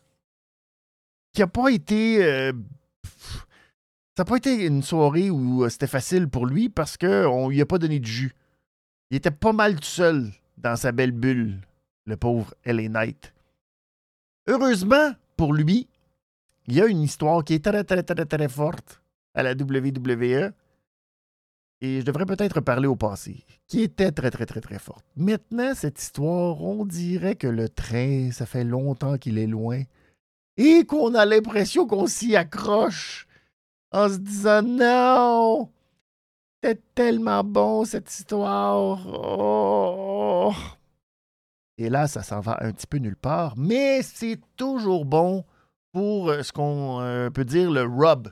qui 1.33 1.41
n'a 1.41 1.47
pas 1.47 1.69
été. 1.69 2.25
Euh, 2.25 2.53
ça 4.17 4.23
n'a 4.23 4.25
pas 4.25 4.37
été 4.37 4.67
une 4.67 4.83
soirée 4.83 5.31
où 5.31 5.69
c'était 5.69 5.87
facile 5.87 6.29
pour 6.29 6.47
lui 6.47 6.69
parce 6.69 6.97
qu'on 6.97 7.49
ne 7.49 7.51
lui 7.51 7.61
a 7.61 7.67
pas 7.67 7.79
donné 7.79 8.01
de 8.01 8.07
jus. 8.07 8.33
Il 9.11 9.17
était 9.17 9.31
pas 9.31 9.53
mal 9.53 9.77
tout 9.77 9.83
seul 9.85 10.31
dans 10.57 10.77
sa 10.77 10.93
belle 10.93 11.13
bulle, 11.13 11.61
le 12.07 12.17
pauvre 12.17 12.55
L.A. 12.65 12.89
Knight. 12.89 13.35
Heureusement 14.47 15.13
pour 15.37 15.53
lui, 15.53 15.89
il 16.67 16.75
y 16.75 16.81
a 16.81 16.87
une 16.87 17.03
histoire 17.03 17.45
qui 17.45 17.55
est 17.55 17.65
très, 17.65 17.85
très, 17.85 18.03
très, 18.03 18.25
très 18.25 18.49
forte 18.49 19.03
à 19.35 19.43
la 19.43 19.53
WWE. 19.53 20.53
Et 21.85 22.01
je 22.01 22.07
devrais 22.07 22.25
peut-être 22.25 22.63
parler 22.63 22.87
au 22.87 22.97
passé, 22.97 23.45
qui 23.67 23.83
était 23.83 24.11
très, 24.11 24.31
très, 24.31 24.47
très, 24.47 24.63
très 24.63 24.79
forte. 24.79 25.05
Maintenant, 25.17 25.75
cette 25.75 26.01
histoire, 26.01 26.63
on 26.63 26.87
dirait 26.87 27.35
que 27.35 27.47
le 27.47 27.69
train, 27.69 28.31
ça 28.33 28.47
fait 28.47 28.65
longtemps 28.65 29.19
qu'il 29.19 29.37
est 29.37 29.47
loin 29.47 29.83
et 30.57 30.87
qu'on 30.87 31.15
a 31.15 31.27
l'impression 31.27 31.87
qu'on 31.87 32.07
s'y 32.07 32.37
accroche 32.37 33.29
en 33.93 34.09
se 34.09 34.17
disant 34.17 34.63
non, 34.63 35.71
c'était 36.63 36.81
tellement 36.95 37.45
bon 37.45 37.85
cette 37.85 38.11
histoire. 38.11 39.07
Oh. 39.07 40.55
Et 41.77 41.91
là, 41.91 42.07
ça 42.07 42.23
s'en 42.23 42.41
va 42.41 42.57
un 42.63 42.73
petit 42.73 42.87
peu 42.87 42.97
nulle 42.97 43.15
part, 43.15 43.59
mais 43.59 44.01
c'est 44.01 44.41
toujours 44.57 45.05
bon 45.05 45.45
pour 45.93 46.31
euh, 46.31 46.43
ce 46.43 46.51
qu'on 46.51 47.03
euh, 47.03 47.29
peut 47.29 47.45
dire 47.45 47.71
le 47.71 47.83
rub. 47.83 48.29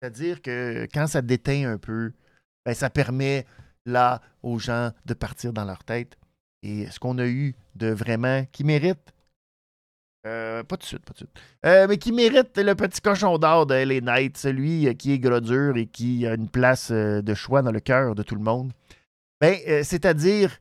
C'est-à-dire 0.00 0.40
que 0.40 0.86
quand 0.94 1.08
ça 1.08 1.22
déteint 1.22 1.72
un 1.72 1.76
peu, 1.76 2.12
ben, 2.68 2.74
ça 2.74 2.90
permet 2.90 3.46
là 3.86 4.20
aux 4.42 4.58
gens 4.58 4.90
de 5.06 5.14
partir 5.14 5.54
dans 5.54 5.64
leur 5.64 5.84
tête. 5.84 6.18
Et 6.62 6.86
ce 6.90 6.98
qu'on 7.00 7.16
a 7.16 7.26
eu 7.26 7.56
de 7.76 7.86
vraiment 7.86 8.44
qui 8.52 8.62
mérite 8.62 9.14
euh, 10.26 10.62
pas 10.64 10.76
de 10.76 10.82
suite, 10.82 11.02
pas 11.06 11.14
de 11.14 11.16
suite. 11.16 11.30
Euh, 11.64 11.86
mais 11.88 11.96
qui 11.96 12.12
mérite 12.12 12.58
le 12.58 12.74
petit 12.74 13.00
cochon 13.00 13.38
d'or 13.38 13.64
de 13.64 13.74
LA 13.74 14.02
Knight, 14.02 14.36
celui 14.36 14.86
euh, 14.86 14.92
qui 14.92 15.12
est 15.12 15.18
gros 15.18 15.40
dur 15.40 15.78
et 15.78 15.86
qui 15.86 16.26
a 16.26 16.34
une 16.34 16.50
place 16.50 16.92
de 16.92 17.34
choix 17.34 17.62
dans 17.62 17.72
le 17.72 17.80
cœur 17.80 18.14
de 18.14 18.22
tout 18.22 18.34
le 18.34 18.42
monde. 18.42 18.70
Ben, 19.40 19.56
c'est-à-dire 19.82 20.58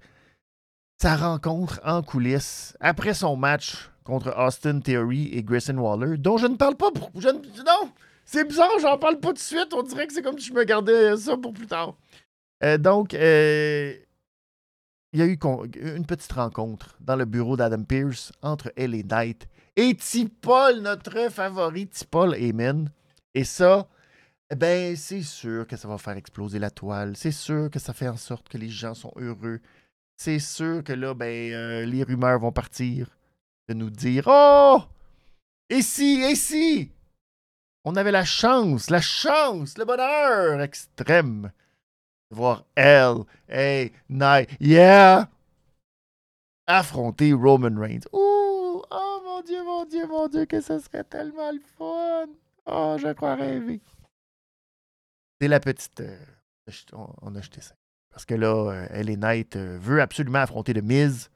sa 1.01 1.17
rencontre 1.17 1.81
en 1.83 2.03
coulisses 2.03 2.77
après 2.79 3.13
son 3.13 3.35
match 3.35 3.89
contre 4.05 4.33
Austin 4.37 4.79
Theory 4.79 5.27
et 5.33 5.43
Grayson 5.43 5.77
Waller, 5.77 6.17
dont 6.17 6.37
je 6.37 6.47
ne 6.47 6.55
parle 6.55 6.77
pas. 6.77 6.89
Pour, 6.91 7.11
je 7.19 7.27
non, 7.27 7.91
c'est 8.27 8.48
bizarre, 8.48 8.77
j'en 8.79 9.00
parle 9.00 9.19
pas 9.19 9.29
tout 9.29 9.34
de 9.34 9.39
suite. 9.39 9.74
On 9.74 9.81
dirait 9.81 10.05
que 10.05 10.13
c'est 10.13 10.22
comme 10.22 10.38
si 10.38 10.50
je 10.50 10.53
me 10.53 10.63
gardais 10.63 11.17
ça 11.17 11.36
pour 11.36 11.53
plus 11.53 11.65
tard. 11.65 11.96
donc, 12.77 13.13
il 13.13 13.19
y 15.13 15.22
a 15.22 15.25
eu 15.25 15.39
une 15.96 16.05
petite 16.05 16.34
rencontre 16.34 16.98
dans 17.00 17.15
le 17.15 17.25
bureau 17.25 17.57
d'Adam 17.57 17.84
Pierce 17.84 18.31
entre 18.43 18.72
elle 18.75 18.93
et 18.93 19.03
Knight 19.03 19.48
et 19.79 19.96
T-Paul, 19.96 20.81
notre 20.81 21.31
favori 21.31 21.88
T-Paul 21.88 22.34
Amen. 22.34 22.91
Et 23.36 23.43
ça, 23.43 23.88
ben, 24.55 24.96
c'est 24.96 25.22
sûr 25.22 25.67
que 25.67 25.77
ça 25.77 25.88
va 25.88 26.00
faire 26.00 26.17
exploser 26.17 26.57
la 26.57 26.72
toile. 26.72 27.15
C'est 27.15 27.31
sûr 27.31 27.69
que 27.69 27.77
ça 27.77 27.93
fait 27.93 28.07
en 28.07 28.17
sorte 28.17 28.50
que 28.50 28.57
les 28.57 28.69
gens 28.69 28.96
sont 28.96 29.13
heureux. 29.17 29.60
C'est 30.15 30.39
sûr 30.39 30.84
que 30.84 30.93
là, 30.93 31.13
ben, 31.13 31.53
euh, 31.53 31.86
les 31.86 32.01
rumeurs 32.01 32.39
vont 32.39 32.51
partir 32.51 33.15
de 33.69 33.75
nous 33.75 33.91
dire 33.91 34.24
Oh! 34.25 34.81
Et 35.69 35.84
si, 35.84 36.24
et 36.24 36.36
si! 36.36 36.91
On 37.89 37.96
avait 37.96 38.12
la 38.12 38.25
chance, 38.25 38.89
la 38.89 39.00
chance, 39.00 39.77
le 39.77 39.86
bonheur 39.86 40.60
extrême 40.60 41.53
voir 42.29 42.65
L, 42.75 43.24
A, 43.50 43.89
Night, 44.10 44.50
yeah, 44.60 45.29
affronter 46.67 47.32
Roman 47.32 47.79
Reigns. 47.79 48.01
Oh 48.12 48.84
mon 49.24 49.41
Dieu, 49.41 49.63
mon 49.63 49.86
Dieu, 49.86 50.06
mon 50.06 50.27
Dieu, 50.27 50.46
que 50.46 50.60
ce 50.60 50.79
serait 50.79 51.06
tellement 51.06 51.50
le 51.50 51.62
fun. 51.77 52.25
Oh, 52.65 52.98
je 53.00 53.13
crois 53.13 53.36
rêver. 53.36 53.79
C'est 55.39 55.48
la 55.48 55.62
petite. 55.62 56.01
Euh, 56.01 56.20
on 57.22 57.36
a 57.36 57.41
jeté 57.41 57.62
ça. 57.62 57.75
Parce 58.10 58.25
que 58.25 58.36
là, 58.36 58.70
euh, 58.70 58.88
elle 58.89 59.10
et 59.10 59.15
Knight 59.15 59.56
euh, 59.56 59.77
veut 59.79 60.01
absolument 60.01 60.39
affronter 60.39 60.74
le 60.74 60.82
Miz. 60.82 61.29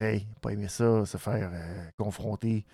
Hey, 0.00 0.26
pas 0.40 0.54
aimé 0.54 0.68
ça, 0.68 1.04
se 1.04 1.18
faire 1.18 1.52
confronter 1.98 2.64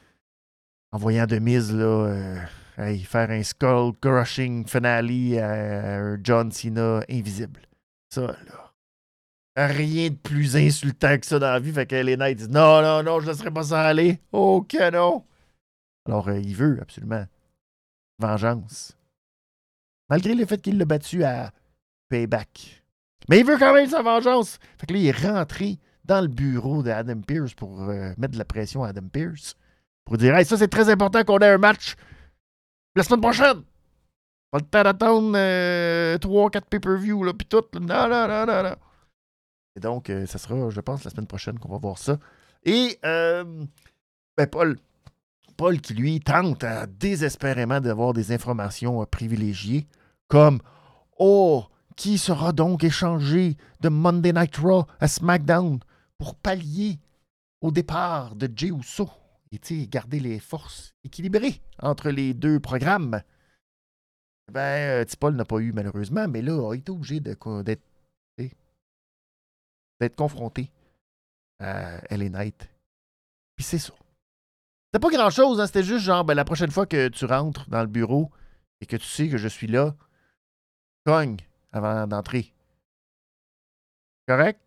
en 0.93 0.99
voyant 0.99 1.27
de 1.27 1.41
Miz 1.41 1.75
là 1.75 2.47
faire 2.77 3.31
un 3.31 3.43
skull 3.43 3.93
crushing 4.01 4.67
finale 4.67 5.39
à 5.39 5.97
un 5.97 6.19
John 6.23 6.51
Cena 6.51 7.03
invisible. 7.11 7.61
Ça, 8.11 8.27
là. 8.27 8.73
Rien 9.59 10.11
de 10.11 10.17
plus 10.17 10.55
insultant 10.55 11.17
que 11.17 11.25
ça 11.25 11.39
dans 11.39 11.53
la 11.53 11.61
vie. 11.61 11.73
Fait 11.73 11.87
qu'Elena, 11.87 12.33
dit 12.35 12.47
Non, 12.49 12.83
non, 12.83 13.03
non, 13.03 13.21
je 13.21 13.27
ne 13.27 13.31
laisserai 13.31 13.51
pas 13.51 13.63
ça 13.63 13.85
aller. 13.85 14.21
Oh, 14.31 14.67
que 14.69 14.91
non. 14.91 15.25
Alors, 16.07 16.29
euh, 16.29 16.39
il 16.39 16.55
veut 16.55 16.79
absolument 16.83 17.25
vengeance. 18.19 18.97
Malgré 20.11 20.35
le 20.35 20.45
fait 20.45 20.61
qu'il 20.61 20.77
l'a 20.77 20.85
battu 20.85 21.25
à 21.25 21.53
Payback. 22.11 22.83
Mais 23.31 23.41
il 23.41 23.47
veut 23.47 23.59
quand 23.59 23.73
même 23.73 23.89
sa 23.89 24.03
vengeance. 24.03 24.59
Fait 24.79 24.87
que 24.87 24.93
là, 24.93 24.99
il 24.99 25.07
est 25.07 25.27
rentré 25.27 25.79
dans 26.05 26.21
le 26.21 26.29
bureau 26.29 26.83
d'Adam 26.83 27.21
Pierce 27.23 27.55
pour 27.55 27.83
euh, 27.89 28.13
mettre 28.19 28.35
de 28.35 28.39
la 28.39 28.45
pression 28.45 28.85
à 28.85 28.89
Adam 28.89 29.09
Pierce. 29.11 29.57
Pour 30.05 30.19
dire 30.19 30.37
Hey, 30.37 30.45
ça, 30.45 30.57
c'est 30.59 30.69
très 30.69 30.91
important 30.91 31.25
qu'on 31.25 31.39
ait 31.39 31.49
un 31.49 31.59
match 31.59 31.97
la 32.97 33.03
semaine 33.03 33.21
prochaine. 33.21 33.63
Pas 34.51 34.59
le 34.59 34.65
temps 34.65 34.83
d'attendre 34.83 35.33
3-4 35.33 35.37
euh, 35.37 36.61
pay-per-view, 36.71 37.25
là, 37.25 37.33
tout. 37.49 37.65
Et 39.77 39.81
donc, 39.81 40.09
euh, 40.09 40.27
ça 40.27 40.39
sera, 40.39 40.71
je 40.71 40.81
pense, 40.81 41.05
la 41.05 41.11
semaine 41.11 41.27
prochaine 41.27 41.59
qu'on 41.59 41.69
va 41.69 41.79
voir 41.79 41.99
ça. 41.99 42.19
Et, 42.65 42.99
euh, 43.05 43.45
ben, 44.37 44.47
Paul, 44.47 44.79
Paul 45.57 45.81
qui, 45.81 45.95
lui, 45.95 46.21
tente 46.21 46.65
désespérément 46.99 47.81
d'avoir 47.81 48.13
des 48.13 48.33
informations 48.33 49.05
privilégiées, 49.07 49.87
comme 50.29 50.61
Oh, 51.19 51.65
qui 51.97 52.19
sera 52.19 52.53
donc 52.53 52.85
échangé 52.85 53.57
de 53.81 53.89
Monday 53.89 54.33
Night 54.33 54.57
Raw 54.57 54.85
à 55.01 55.09
SmackDown 55.09 55.81
pour 56.19 56.35
pallier 56.35 56.99
au 57.61 57.71
départ 57.71 58.37
de 58.37 58.51
Jey 58.55 58.69
Uso? 58.69 59.09
Et 59.53 59.87
garder 59.87 60.21
les 60.21 60.39
forces 60.39 60.95
équilibrées 61.05 61.61
entre 61.81 62.11
les 62.11 62.35
deux 62.35 62.61
programmes. 62.61 63.23
Ben, 64.53 65.03
euh, 65.03 65.05
Paul 65.19 65.35
n'a 65.35 65.45
pas 65.45 65.59
eu 65.59 65.73
malheureusement, 65.73 66.29
mais 66.29 66.43
là, 66.43 66.75
il 66.75 66.79
est 66.79 66.91
obligé 66.91 67.21
d'être 67.21 67.65
d'être 69.99 70.17
confronté 70.17 70.71
à 71.59 72.01
LA 72.15 72.29
Knight. 72.29 72.69
Puis 73.57 73.65
c'est 73.65 73.79
ça. 73.79 73.95
C'était 74.87 75.01
pas 75.01 75.11
grand 75.11 75.31
chose, 75.31 75.61
hein? 75.61 75.67
c'était 75.67 75.83
juste 75.83 76.05
genre, 76.05 76.25
ben, 76.25 76.35
la 76.35 76.45
prochaine 76.45 76.71
fois 76.71 76.87
que 76.87 77.09
tu 77.09 77.25
rentres 77.25 77.69
dans 77.71 77.81
le 77.81 77.87
bureau 77.87 78.31
et 78.81 78.87
que 78.87 78.97
tu 78.97 79.07
sais 79.07 79.29
que 79.29 79.39
je 79.39 79.49
suis 79.49 79.67
là, 79.67 79.97
cogne 81.07 81.39
avant 81.73 82.07
d'entrer. 82.07 82.53
Correct? 84.29 84.61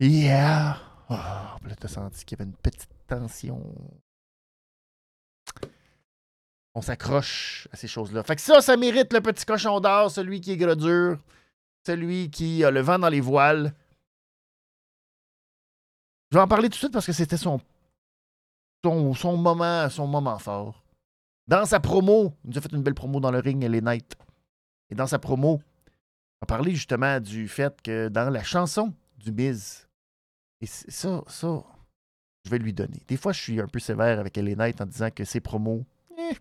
Yeah! 0.00 0.78
Oh, 1.08 1.14
là, 1.14 1.76
t'as 1.78 1.88
senti 1.88 2.24
qu'il 2.24 2.38
y 2.38 2.42
avait 2.42 2.50
une 2.50 2.56
petite 2.56 2.95
tension. 3.06 3.62
On 6.74 6.82
s'accroche 6.82 7.68
à 7.72 7.76
ces 7.76 7.88
choses-là. 7.88 8.22
Fait 8.22 8.36
que 8.36 8.42
ça, 8.42 8.60
ça 8.60 8.76
mérite 8.76 9.12
le 9.12 9.20
petit 9.20 9.46
cochon 9.46 9.80
d'or, 9.80 10.10
celui 10.10 10.40
qui 10.40 10.52
est 10.52 10.56
gros 10.56 11.16
celui 11.86 12.30
qui 12.30 12.64
a 12.64 12.70
le 12.70 12.80
vent 12.80 12.98
dans 12.98 13.08
les 13.08 13.20
voiles. 13.20 13.72
Je 16.30 16.36
vais 16.36 16.42
en 16.42 16.48
parler 16.48 16.68
tout 16.68 16.72
de 16.72 16.78
suite 16.78 16.92
parce 16.92 17.06
que 17.06 17.12
c'était 17.12 17.36
son, 17.36 17.60
son, 18.84 19.36
moment, 19.36 19.88
son 19.88 20.06
moment 20.06 20.38
fort. 20.38 20.82
Dans 21.46 21.64
sa 21.64 21.78
promo, 21.78 22.34
il 22.44 22.50
nous 22.50 22.58
a 22.58 22.60
fait 22.60 22.72
une 22.72 22.82
belle 22.82 22.94
promo 22.94 23.20
dans 23.20 23.30
le 23.30 23.38
ring, 23.38 23.62
les 23.62 23.80
Knight. 23.80 24.16
Et 24.90 24.96
dans 24.96 25.06
sa 25.06 25.20
promo, 25.20 25.60
on 26.40 26.44
a 26.44 26.46
parlé 26.46 26.74
justement 26.74 27.20
du 27.20 27.46
fait 27.46 27.80
que 27.80 28.08
dans 28.08 28.30
la 28.30 28.42
chanson 28.42 28.92
du 29.16 29.30
Miz, 29.30 29.86
et 30.60 30.66
ça, 30.66 31.22
ça, 31.28 31.62
je 32.46 32.50
vais 32.50 32.58
lui 32.58 32.72
donner. 32.72 33.02
Des 33.08 33.16
fois, 33.16 33.32
je 33.32 33.40
suis 33.40 33.60
un 33.60 33.66
peu 33.66 33.80
sévère 33.80 34.20
avec 34.20 34.36
Knight 34.36 34.80
en 34.80 34.86
disant 34.86 35.10
que 35.10 35.24
ses 35.24 35.40
promos, 35.40 35.84
eh, 36.16 36.36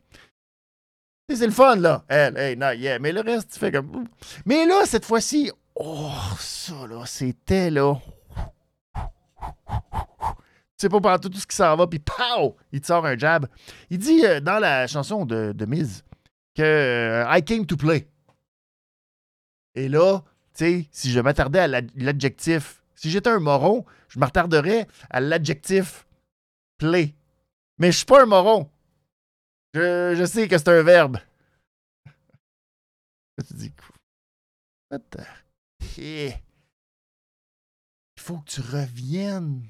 c'est 1.34 1.48
le 1.48 1.52
fun, 1.52 1.76
là. 1.78 2.06
Elle, 2.08 2.38
hey, 2.38 2.56
non, 2.56 2.72
yeah. 2.72 3.00
Mais 3.00 3.12
le 3.12 3.22
reste, 3.22 3.54
tu 3.54 3.60
fais 3.60 3.72
comme. 3.72 4.08
Mais 4.46 4.66
là, 4.68 4.86
cette 4.86 5.06
fois-ci, 5.06 5.52
oh, 5.74 6.12
ça, 6.40 6.86
là, 6.88 7.04
c'était, 7.08 7.72
là. 7.72 7.96
Tu 10.78 10.82
sais 10.82 10.90
pas 10.90 11.00
pendant 11.00 11.18
tout 11.18 11.34
ce 11.34 11.48
qui 11.48 11.56
s'en 11.56 11.76
va, 11.76 11.88
puis 11.88 12.00
pow! 12.00 12.56
Il 12.72 12.82
te 12.82 12.86
sort 12.86 13.06
un 13.06 13.18
jab. 13.18 13.48
Il 13.90 13.98
dit 13.98 14.26
euh, 14.26 14.40
dans 14.40 14.60
la 14.60 14.88
chanson 14.88 15.26
de, 15.26 15.54
de 15.54 15.66
Miz 15.66 16.04
que 16.54 16.62
euh, 16.62 17.26
I 17.30 17.42
came 17.44 17.66
to 17.66 17.78
play. 17.78 18.08
Et 19.74 19.90
là, 19.90 20.20
tu 20.54 20.66
sais, 20.66 20.88
si 20.92 21.12
je 21.12 21.20
m'attardais 21.20 21.60
à 21.60 21.68
l'adjectif 21.68 22.84
si 23.06 23.12
j'étais 23.12 23.30
un 23.30 23.40
moron, 23.40 23.86
je 24.08 24.18
m'attarderais 24.18 24.88
à 25.12 25.20
l'adjectif 25.20 26.08
play. 26.80 27.14
Mais 27.78 27.92
je 27.92 27.98
suis 27.98 28.06
pas 28.08 28.24
un 28.24 28.26
moron. 28.26 28.68
Je, 29.76 30.26
sais 30.26 30.48
que 30.48 30.58
c'est 30.58 30.70
un 30.70 30.82
verbe. 30.82 31.20
tu 33.48 33.54
dis, 33.54 33.72
Il 36.00 36.34
faut 38.18 38.38
que 38.40 38.50
tu 38.50 38.62
reviennes 38.62 39.62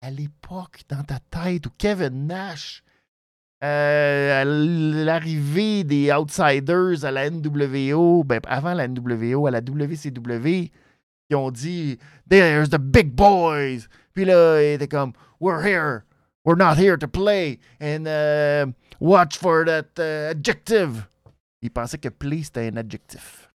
à 0.00 0.10
l'époque 0.10 0.80
dans 0.88 1.04
ta 1.04 1.18
tête 1.18 1.66
où 1.66 1.70
Kevin 1.76 2.28
Nash, 2.28 2.82
euh, 3.62 4.40
à 4.40 4.44
l'arrivée 4.46 5.84
des 5.84 6.10
Outsiders 6.10 7.04
à 7.04 7.10
la 7.10 7.28
NWO, 7.28 8.24
ben 8.24 8.40
avant 8.46 8.72
la 8.72 8.88
NWO, 8.88 9.46
à 9.46 9.50
la 9.50 9.60
WCW, 9.60 10.70
qui 11.30 11.36
ont 11.36 11.50
dit 11.50 11.98
There's 12.28 12.70
the 12.70 12.78
big 12.78 13.14
boys. 13.14 13.86
Puis 14.14 14.24
là, 14.24 14.60
il 14.60 14.74
était 14.74 14.88
comme 14.88 15.12
We're 15.40 15.64
here. 15.64 16.04
We're 16.44 16.58
not 16.58 16.76
here 16.76 16.96
to 16.98 17.06
play. 17.06 17.60
And 17.80 18.06
uh, 18.06 18.72
watch 18.98 19.38
for 19.38 19.64
that 19.66 19.98
uh, 19.98 20.30
adjective. 20.30 21.06
Il 21.62 21.70
pensait 21.70 21.98
que 21.98 22.08
play 22.08 22.42
c'était 22.42 22.68
un 22.68 22.76
adjectif. 22.76 23.48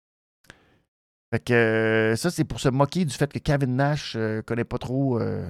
Fait 1.32 1.40
que 1.40 1.52
euh, 1.52 2.16
ça, 2.16 2.30
c'est 2.30 2.44
pour 2.44 2.60
se 2.60 2.68
moquer 2.68 3.04
du 3.04 3.14
fait 3.14 3.32
que 3.32 3.40
Kevin 3.40 3.74
Nash 3.74 4.14
euh, 4.14 4.40
connaît 4.42 4.64
pas 4.64 4.78
trop 4.78 5.18
euh, 5.18 5.44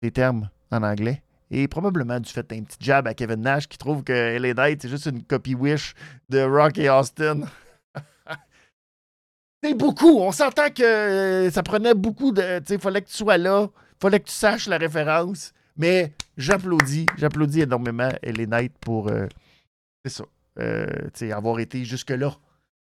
les 0.00 0.12
termes 0.12 0.48
en 0.70 0.84
anglais. 0.84 1.22
Et 1.50 1.66
probablement 1.66 2.20
du 2.20 2.30
fait 2.30 2.48
d'un 2.48 2.62
petit 2.62 2.76
jab 2.78 3.08
à 3.08 3.14
Kevin 3.14 3.40
Nash 3.40 3.66
qui 3.66 3.78
trouve 3.78 4.04
que 4.04 4.38
LA 4.38 4.54
Knight, 4.54 4.82
c'est 4.82 4.88
juste 4.88 5.06
une 5.06 5.24
copy 5.24 5.56
wish 5.56 5.94
de 6.28 6.42
Rocky 6.42 6.88
Austin. 6.88 7.40
C'est 9.62 9.74
beaucoup. 9.74 10.18
On 10.20 10.32
s'entend 10.32 10.70
que 10.70 10.82
euh, 10.82 11.50
ça 11.50 11.62
prenait 11.62 11.94
beaucoup 11.94 12.32
de. 12.32 12.62
Il 12.70 12.80
fallait 12.80 13.02
que 13.02 13.08
tu 13.08 13.16
sois 13.16 13.36
là. 13.36 13.68
Fallait 14.00 14.20
que 14.20 14.26
tu 14.28 14.34
saches 14.34 14.66
la 14.66 14.78
référence. 14.78 15.52
Mais 15.76 16.14
j'applaudis. 16.36 17.06
J'applaudis 17.18 17.60
énormément 17.60 18.08
Ellie 18.22 18.46
Knight 18.46 18.72
pour. 18.78 19.08
Euh, 19.08 19.26
c'est 20.04 20.12
ça. 20.12 20.24
Euh, 20.58 21.08
avoir 21.32 21.58
été 21.60 21.84
jusque-là. 21.84 22.34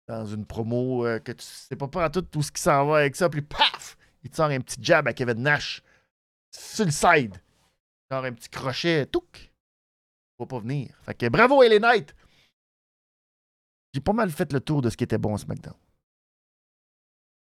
Dans 0.07 0.27
une 0.27 0.45
promo 0.45 1.05
que 1.25 1.31
tu 1.31 1.45
sais 1.45 1.77
pas 1.77 1.87
pas 1.87 2.11
tout, 2.11 2.23
tout 2.23 2.43
ce 2.43 2.51
qui 2.51 2.61
s'en 2.61 2.85
va 2.87 2.99
avec 2.99 3.15
ça. 3.15 3.29
Puis 3.29 3.43
paf! 3.43 3.97
Il 4.25 4.31
te 4.31 4.37
sort 4.37 4.51
un 4.51 4.61
petit 4.61 4.77
jab 4.83 5.07
à 5.07 5.13
Kevin 5.13 5.43
Nash. 5.43 5.83
Sur 6.51 6.85
le 6.85 6.91
side. 6.91 7.37
Sort 8.11 8.25
un 8.25 8.33
petit 8.33 8.49
crochet. 8.49 9.07
Touc! 9.07 9.53
Va 10.39 10.47
pas 10.47 10.59
venir. 10.59 10.99
Fait 11.03 11.15
que 11.15 11.29
bravo 11.29 11.63
Ellie 11.63 11.79
Knight! 11.79 12.13
J'ai 13.95 14.01
pas 14.01 14.13
mal 14.13 14.31
fait 14.31 14.53
le 14.53 14.61
tour 14.61 14.83
de 14.83 14.91
ce 14.91 14.97
qui 14.97 15.05
était 15.05 15.19
bon 15.19 15.35
à 15.35 15.39
SmackDown 15.39 15.75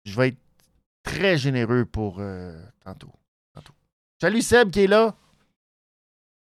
je 0.06 0.16
vais 0.18 0.30
être 0.30 0.40
très 1.04 1.38
généreux 1.38 1.86
pour 1.86 2.18
euh, 2.20 2.62
tantôt, 2.84 3.12
Salut 4.22 4.42
Seb 4.44 4.70
qui 4.70 4.82
est 4.82 4.88
là. 4.88 5.16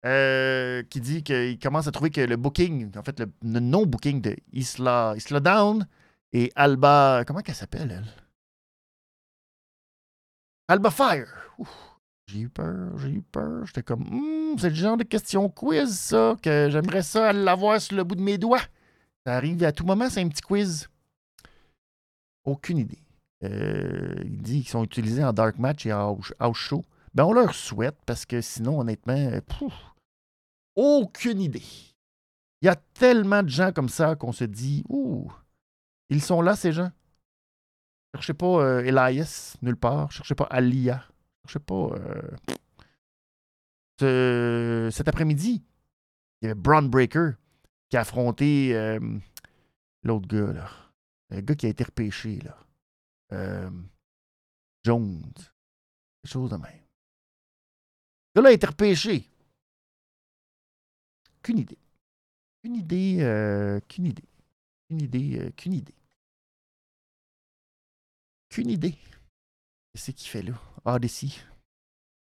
Euh, 0.07 0.83
qui 0.85 1.01
dit 1.01 1.23
qu'il 1.23 1.59
commence 1.59 1.87
à 1.87 1.93
trouver 1.93 2.09
que 2.09 2.21
le 2.23 2.37
booking, 2.37 2.97
en 2.97 3.03
fait, 3.03 3.21
le, 3.21 3.31
non-booking 3.43 4.23
de 4.23 4.37
Isla, 4.53 5.13
Isla 5.17 5.41
Down 5.41 5.87
et 6.33 6.51
Alba. 6.55 7.25
Comment 7.27 7.41
qu'elle 7.41 7.57
s'appelle, 7.57 7.91
elle? 7.91 8.07
Alba 10.69 10.91
Fire. 10.91 11.29
J'ai 12.27 12.41
eu 12.41 12.49
peur, 12.49 12.97
j'ai 12.99 13.09
eu 13.09 13.23
peur. 13.23 13.67
J'étais 13.67 13.83
comme, 13.83 14.05
hmm, 14.05 14.59
c'est 14.59 14.71
le 14.71 14.75
genre 14.75 14.97
de 14.97 15.05
question 15.05 15.49
quiz, 15.49 15.99
ça, 15.99 16.37
que 16.43 16.69
j'aimerais 16.71 17.03
ça 17.03 17.33
l'avoir 17.33 17.81
sur 17.81 17.97
le 17.97 18.05
bout 18.05 18.15
de 18.15 18.23
mes 18.23 18.39
doigts. 18.39 18.63
Ça 19.27 19.35
arrive 19.35 19.63
à 19.65 19.73
tout 19.73 19.85
moment, 19.85 20.09
c'est 20.09 20.23
un 20.23 20.29
petit 20.29 20.43
quiz. 20.43 20.89
Aucune 22.45 22.79
idée. 22.79 23.03
Euh, 23.45 24.15
il 24.25 24.43
dit 24.43 24.61
qu'ils 24.61 24.69
sont 24.69 24.85
utilisés 24.85 25.23
en 25.23 25.33
dark 25.33 25.59
match 25.59 25.87
et 25.87 25.93
en 25.93 26.19
house 26.39 26.57
show. 26.57 26.85
Ben, 27.15 27.25
on 27.25 27.33
leur 27.33 27.55
souhaite 27.55 27.97
parce 28.07 28.27
que 28.27 28.41
sinon, 28.41 28.81
honnêtement, 28.81 29.31
aucune 30.77 31.41
idée. 31.41 31.63
Il 32.61 32.67
y 32.67 32.69
a 32.69 32.77
tellement 32.95 33.43
de 33.43 33.49
gens 33.49 33.73
comme 33.73 33.89
ça 33.89 34.17
qu'on 34.17 34.33
se 34.33 34.45
dit, 34.45 34.85
ouh, 34.89 35.31
ils 36.11 36.23
sont 36.23 36.43
là, 36.43 36.57
ces 36.57 36.73
gens. 36.73 36.91
Cherchez 38.15 38.35
pas 38.35 38.47
euh, 38.47 38.85
Elias 38.85 39.57
nulle 39.63 39.77
part. 39.77 40.11
Cherchez 40.11 40.35
pas 40.35 40.45
Alia. 40.51 41.05
Cherchez 41.45 41.61
pas. 41.61 41.91
Euh, 44.03 44.91
cet 44.91 45.09
après-midi, 45.09 45.63
il 46.41 46.45
y 46.45 46.51
avait 46.51 46.61
Braun 46.61 46.89
Breaker 46.89 47.33
qui 47.89 47.97
a 47.97 48.01
affronté 48.01 48.99
l'autre 50.03 50.29
gars, 50.29 50.53
là. 50.53 50.71
Le 51.31 51.41
gars 51.43 51.55
qui 51.55 51.67
a 51.67 51.69
été 51.69 51.85
repêché, 51.85 52.39
là. 52.41 52.57
Euh, 53.33 53.71
Jones. 54.85 55.33
Quelque 56.23 56.33
chose 56.33 56.51
de 56.51 56.57
même. 56.57 58.47
a 58.47 58.53
été 58.53 58.67
repêché. 58.67 59.29
Qu'une 61.43 61.59
idée. 61.59 61.79
Qu'une 62.63 62.77
idée, 62.77 63.19
euh, 63.21 63.81
qu'une 63.89 64.07
idée. 64.07 64.29
Qu'une 64.89 65.03
idée, 65.03 65.39
euh, 65.39 65.51
qu'une 65.51 65.75
idée. 65.75 65.95
Qu'une 68.49 68.71
idée. 68.71 68.97
Qu'est-ce 69.93 70.11
qu'il 70.13 70.29
fait 70.29 70.43
là? 70.43 70.55
Odyssey. 70.85 71.29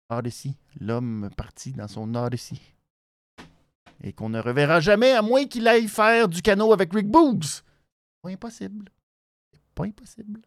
Odyssey. 0.09 0.55
L'homme 0.79 1.29
parti 1.35 1.73
dans 1.73 1.87
son 1.87 2.13
Odyssey. 2.15 2.59
Et 4.03 4.13
qu'on 4.13 4.29
ne 4.29 4.39
reverra 4.39 4.79
jamais 4.79 5.11
à 5.11 5.21
moins 5.21 5.45
qu'il 5.45 5.67
aille 5.67 5.87
faire 5.87 6.27
du 6.27 6.41
canot 6.41 6.73
avec 6.73 6.91
Rick 6.93 7.07
Boogs. 7.07 7.61
Pas 8.21 8.29
impossible. 8.29 8.91
C'est 9.53 9.73
pas 9.73 9.85
impossible. 9.85 10.41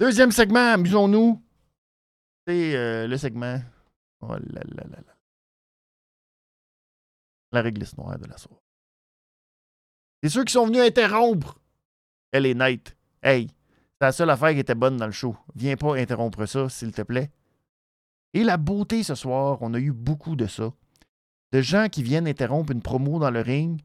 Deuxième 0.00 0.32
segment, 0.32 0.72
amusons-nous. 0.72 1.40
C'est 2.46 2.74
euh, 2.74 3.06
le 3.06 3.16
segment. 3.16 3.60
Oh 4.20 4.28
là 4.32 4.38
là 4.38 4.84
là 4.86 5.00
là. 5.06 5.16
La 7.52 7.62
réglisse 7.62 7.96
noire 7.96 8.18
de 8.18 8.26
la 8.26 8.36
soirée. 8.36 8.60
C'est 10.22 10.30
ceux 10.30 10.44
qui 10.44 10.52
sont 10.52 10.66
venus 10.66 10.80
interrompre 10.80 11.60
Elle 12.32 12.46
est 12.46 12.54
Night. 12.54 12.96
Hey, 13.22 13.46
c'est 14.00 14.06
la 14.06 14.12
seule 14.12 14.30
affaire 14.30 14.52
qui 14.52 14.58
était 14.58 14.74
bonne 14.74 14.96
dans 14.96 15.06
le 15.06 15.12
show. 15.12 15.36
Viens 15.54 15.76
pas 15.76 15.96
interrompre 15.96 16.44
ça, 16.46 16.68
s'il 16.68 16.92
te 16.92 17.02
plaît. 17.02 17.30
Et 18.32 18.42
la 18.42 18.56
beauté 18.56 19.04
ce 19.04 19.14
soir, 19.14 19.58
on 19.60 19.74
a 19.74 19.78
eu 19.78 19.92
beaucoup 19.92 20.34
de 20.34 20.46
ça. 20.46 20.72
De 21.52 21.60
gens 21.60 21.88
qui 21.88 22.02
viennent 22.02 22.26
interrompre 22.26 22.72
une 22.72 22.82
promo 22.82 23.20
dans 23.20 23.30
le 23.30 23.40
ring 23.40 23.80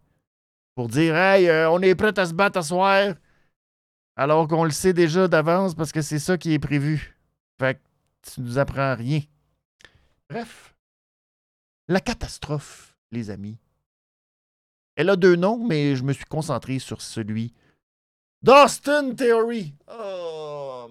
pour 0.73 0.87
dire 0.87 1.15
Hey, 1.15 1.47
euh, 1.47 1.69
on 1.69 1.81
est 1.81 1.93
prêt 1.93 2.17
à 2.17 2.25
se 2.25 2.33
battre 2.33 2.63
ce 2.63 2.69
soir 2.69 3.13
alors 4.19 4.49
qu'on 4.49 4.65
le 4.65 4.71
sait 4.71 4.91
déjà 4.91 5.29
d'avance 5.29 5.73
parce 5.75 5.93
que 5.93 6.01
c'est 6.01 6.19
ça 6.19 6.37
qui 6.37 6.51
est 6.51 6.59
prévu. 6.59 7.17
Fait 7.57 7.75
que 7.75 7.79
tu 8.29 8.41
nous 8.41 8.57
apprends 8.57 8.93
rien. 8.93 9.21
Bref, 10.29 10.75
La 11.87 12.01
catastrophe, 12.01 12.97
les 13.11 13.29
amis. 13.29 13.57
Elle 14.97 15.09
a 15.09 15.15
deux 15.15 15.37
noms, 15.37 15.65
mais 15.65 15.95
je 15.95 16.03
me 16.03 16.11
suis 16.11 16.25
concentré 16.25 16.79
sur 16.79 17.01
celui 17.01 17.53
d'Austin 18.41 19.15
Theory. 19.15 19.73
Oh. 19.89 20.89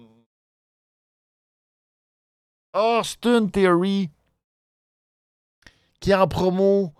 Austin 2.73 3.47
Theory 3.47 4.09
qui 5.99 6.15
en 6.15 6.27
promo 6.27 6.95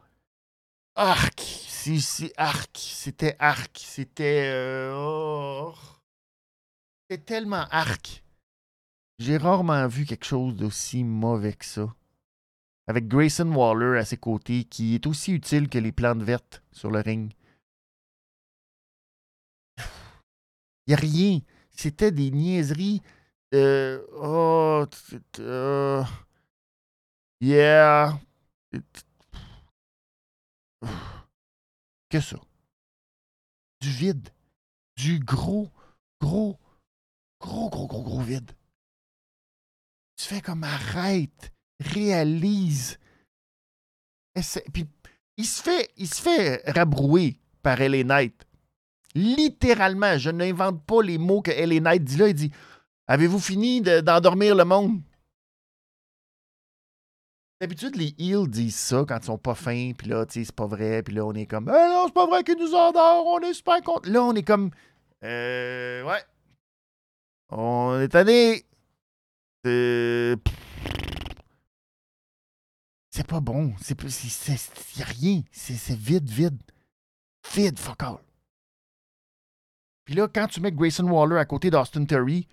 arc 0.95 1.39
si, 1.39 2.31
arc 2.37 2.77
c'était 2.77 3.35
arc 3.39 3.81
c'était 3.83 4.51
euh, 4.53 4.93
oh. 4.95 5.73
C'était 7.09 7.23
tellement 7.23 7.65
arc 7.71 8.23
j'ai 9.17 9.37
rarement 9.37 9.87
vu 9.87 10.05
quelque 10.05 10.25
chose 10.25 10.55
d'aussi 10.55 11.03
mauvais 11.03 11.53
que 11.53 11.65
ça 11.65 11.93
avec 12.87 13.07
Grayson 13.07 13.51
Waller 13.51 13.97
à 13.97 14.05
ses 14.05 14.17
côtés 14.17 14.63
qui 14.65 14.95
est 14.95 15.07
aussi 15.07 15.31
utile 15.33 15.69
que 15.69 15.79
les 15.79 15.91
plantes 15.91 16.21
vertes 16.21 16.61
sur 16.71 16.91
le 16.91 16.99
ring 16.99 17.31
il 20.87 20.93
a 20.93 20.97
rien 20.97 21.39
c'était 21.71 22.11
des 22.11 22.29
niaiseries 22.29 23.01
euh, 23.55 24.05
oh, 24.13 24.85
uh, 25.39 26.03
yeah. 27.41 28.19
Que 32.09 32.19
ça? 32.19 32.37
Du 33.81 33.89
vide. 33.89 34.29
Du 34.97 35.19
gros, 35.19 35.71
gros, 36.21 36.59
gros, 37.39 37.69
gros, 37.69 37.87
gros, 37.87 38.03
gros 38.03 38.21
vide. 38.21 38.51
Tu 40.15 40.25
fais 40.25 40.41
comme 40.41 40.63
arrête, 40.63 41.51
réalise. 41.79 42.99
Puis 44.73 44.85
il 45.37 45.45
se 45.45 45.61
fait, 45.61 45.89
il 45.97 46.07
se 46.07 46.21
fait 46.21 46.61
rabrouer 46.69 47.39
par 47.61 47.79
LA 47.79 48.03
Knight. 48.03 48.45
Littéralement, 49.15 50.17
je 50.17 50.29
n'invente 50.29 50.83
pas 50.85 51.01
les 51.01 51.17
mots 51.17 51.41
que 51.41 51.51
LA 51.51 51.79
Knight 51.79 52.03
dit 52.03 52.17
là. 52.17 52.27
Il 52.27 52.33
dit 52.33 52.51
Avez-vous 53.07 53.39
fini 53.39 53.81
d'endormir 53.81 54.55
le 54.55 54.65
monde? 54.65 55.01
D'habitude, 57.59 57.95
les 57.95 58.13
heels 58.19 58.47
disent 58.47 58.77
ça 58.77 59.03
quand 59.07 59.17
ils 59.17 59.25
sont 59.25 59.37
pas 59.37 59.55
fins, 59.55 59.91
puis 59.97 60.07
là, 60.07 60.25
tu 60.25 60.33
sais, 60.33 60.45
c'est 60.45 60.55
pas 60.55 60.67
vrai, 60.67 61.03
puis 61.03 61.15
là, 61.15 61.25
on 61.25 61.33
est 61.33 61.45
comme, 61.45 61.67
eh 61.67 61.89
non, 61.89 62.03
c'est 62.05 62.13
pas 62.13 62.25
vrai 62.25 62.43
qu'ils 62.43 62.57
nous 62.57 62.73
endorment, 62.73 63.27
on 63.27 63.39
est 63.39 63.53
super 63.53 63.81
contents. 63.81 64.09
Là, 64.09 64.23
on 64.23 64.33
est 64.33 64.43
comme, 64.43 64.69
euh, 65.23 66.03
ouais. 66.03 66.23
On 67.49 67.99
est 67.99 68.09
tanné. 68.09 68.65
C'est 69.63 70.37
pas 73.27 73.39
bon. 73.39 73.73
C'est 73.81 73.99
a 74.01 75.03
rien. 75.03 75.41
C'est 75.51 75.97
vide, 75.97 76.29
vide. 76.29 76.61
Vide, 77.53 77.79
fuck 77.79 78.03
all. 78.03 78.17
Puis 80.05 80.15
là, 80.15 80.27
quand 80.27 80.47
tu 80.47 80.61
mets 80.61 80.71
Grayson 80.71 81.07
Waller 81.07 81.37
à 81.37 81.45
côté 81.45 81.69
d'Austin 81.69 82.05
Terry, 82.05 82.47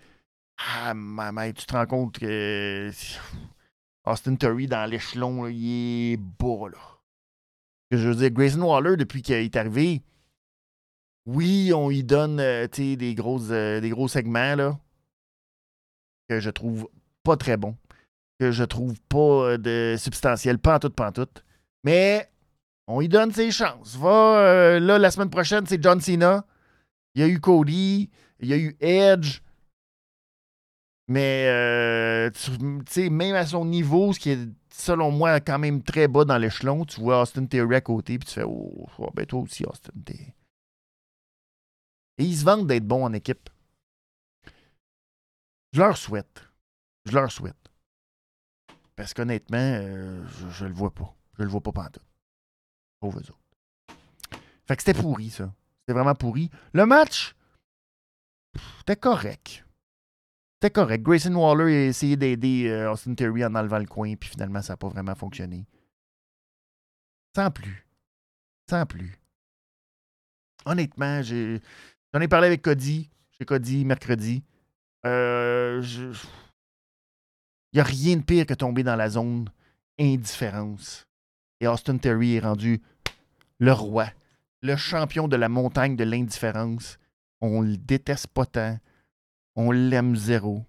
ah, 0.59 0.95
maman, 0.95 1.53
tu 1.53 1.67
te 1.67 1.75
rends 1.75 1.87
compte 1.87 2.19
que 2.19 2.91
Austin 4.05 4.37
Terry 4.37 4.67
dans 4.67 4.89
l'échelon, 4.89 5.47
il 5.47 6.13
est 6.13 6.17
bas, 6.17 6.69
là. 6.71 6.79
Je 7.91 8.09
veux 8.09 8.15
dire, 8.15 8.31
Grayson 8.31 8.63
Waller, 8.63 8.97
depuis 8.97 9.23
qu'il 9.23 9.37
est 9.37 9.57
arrivé, 9.57 10.03
oui, 11.27 11.73
on 11.75 11.89
lui 11.89 12.05
donne 12.05 12.41
euh, 12.41 12.67
des, 12.69 13.15
grosses, 13.15 13.49
euh, 13.51 13.81
des 13.81 13.91
gros 13.91 14.09
segments 14.09 14.55
là, 14.55 14.79
que 16.29 16.41
je 16.41 16.51
trouve 16.51 16.89
pas 17.23 17.37
très 17.37 17.57
bons, 17.57 17.77
que 18.39 18.51
je 18.51 18.65
trouve 18.65 18.99
pas 19.09 19.19
euh, 19.19 19.59
de 19.59 19.97
substantiel, 19.99 20.59
pas 20.59 20.77
en 20.77 20.79
tout, 20.79 20.91
pas 20.91 21.09
en 21.09 21.13
tout. 21.13 21.29
Mais 21.85 22.29
on 22.87 23.01
lui 23.01 23.09
donne 23.09 23.33
ses 23.33 23.51
chances. 23.51 23.97
Va, 23.97 24.79
là, 24.79 24.99
la 24.99 25.11
semaine 25.11 25.31
prochaine, 25.31 25.67
c'est 25.67 25.83
John 25.83 26.01
Cena. 26.01 26.45
Il 27.15 27.23
y 27.23 27.25
a 27.25 27.29
eu 27.29 27.41
Cody, 27.41 28.11
il 28.41 28.49
y 28.49 28.53
a 28.53 28.59
eu 28.59 28.77
Edge. 28.81 29.41
Mais, 31.09 31.47
euh, 31.49 32.31
tu 32.31 32.51
sais, 32.89 33.11
même 33.11 33.37
à 33.37 33.47
son 33.47 33.65
niveau, 33.65 34.13
ce 34.13 34.19
qui 34.19 34.31
est, 34.31 34.49
selon 34.73 35.13
moi, 35.13 35.41
quand 35.41 35.59
même 35.59 35.83
très 35.83 36.09
bas 36.09 36.25
dans 36.25 36.37
l'échelon, 36.37 36.85
tu 36.85 37.01
vois 37.01 37.23
Austin 37.23 37.47
Theory 37.47 37.77
à 37.77 37.81
côté, 37.81 38.19
puis 38.19 38.27
tu 38.27 38.35
fais, 38.35 38.43
oh, 38.45 38.89
oh, 38.99 39.11
ben 39.15 39.25
toi 39.25 39.41
aussi, 39.41 39.65
Austin 39.65 39.93
Theory. 40.05 40.33
Et 42.19 42.25
ils 42.25 42.37
se 42.37 42.45
vendent 42.45 42.67
d'être 42.67 42.87
bons 42.87 43.05
en 43.05 43.13
équipe. 43.13 43.49
Je 45.77 45.83
leur 45.83 45.99
souhaite. 45.99 46.43
Je 47.05 47.13
leur 47.13 47.31
souhaite. 47.31 47.71
Parce 48.97 49.13
qu'honnêtement, 49.13 49.59
euh, 49.59 50.27
je, 50.49 50.65
le 50.65 50.73
vois 50.73 50.91
pas. 50.91 51.15
Je 51.39 51.43
le 51.43 51.51
vois 51.51 51.61
pas 51.61 51.71
pantoute. 51.71 52.03
Pauvres 52.99 53.19
autres. 53.19 53.39
Fait 54.67 54.75
que 54.75 54.83
c'était 54.83 54.99
pourri, 54.99 55.29
ça. 55.29 55.53
C'était 55.81 55.93
vraiment 55.93 56.15
pourri. 56.15 56.49
Le 56.73 56.87
match, 56.87 57.37
c'était 58.79 58.97
correct. 58.97 59.67
C'était 60.55 60.73
correct. 60.73 61.03
Grayson 61.03 61.35
Waller 61.35 61.75
a 61.75 61.87
essayé 61.89 62.17
d'aider 62.17 62.71
euh, 62.71 62.93
Austin 62.93 63.15
Terry 63.15 63.45
en 63.45 63.55
enlevant 63.55 63.79
le 63.79 63.85
coin, 63.85 64.17
puis 64.17 64.31
finalement, 64.31 64.63
ça 64.63 64.73
n'a 64.73 64.77
pas 64.79 64.89
vraiment 64.89 65.15
fonctionné. 65.15 65.67
Sans 67.35 67.51
plus. 67.51 67.87
Sans 68.71 68.87
plus. 68.87 69.21
Honnêtement, 70.65 71.21
j'en 71.21 72.21
ai, 72.23 72.29
parlé 72.29 72.47
avec 72.47 72.63
Cody. 72.63 73.11
Chez 73.33 73.45
Cody 73.45 73.85
mercredi. 73.85 74.43
Euh, 75.07 75.83
Il 77.73 77.77
n'y 77.77 77.81
a 77.81 77.85
rien 77.85 78.17
de 78.17 78.23
pire 78.23 78.47
que 78.47 78.55
tomber 78.55 78.83
dans 78.83 78.97
la 78.97 79.09
zone 79.09 79.49
indifférence. 79.99 81.07
Et 81.61 81.67
Austin 81.67 81.99
Terry 81.99 82.35
est 82.35 82.41
rendu 82.41 82.83
le 83.59 83.73
roi, 83.73 84.09
le 84.63 84.77
champion 84.77 85.29
de 85.29 85.37
la 85.37 85.49
montagne 85.49 85.97
de 85.97 86.05
l'indifférence. 86.05 86.99
On 87.41 87.63
le 87.63 87.77
déteste 87.77 88.29
pas 88.29 88.47
tant. 88.47 88.79
On 89.55 89.71
l'aime 89.71 90.17
zéro. 90.17 90.65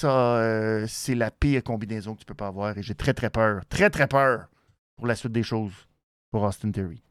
Ça, 0.00 0.36
euh, 0.36 0.86
c'est 0.86 1.16
la 1.16 1.32
pire 1.32 1.64
combinaison 1.64 2.14
que 2.14 2.20
tu 2.20 2.26
peux 2.26 2.34
pas 2.34 2.46
avoir 2.46 2.78
et 2.78 2.82
j'ai 2.82 2.94
très 2.94 3.14
très 3.14 3.30
peur, 3.30 3.66
très 3.66 3.90
très 3.90 4.06
peur 4.06 4.48
pour 4.96 5.08
la 5.08 5.16
suite 5.16 5.32
des 5.32 5.42
choses 5.42 5.72
pour 6.30 6.42
Austin 6.42 6.70
Theory. 6.70 7.02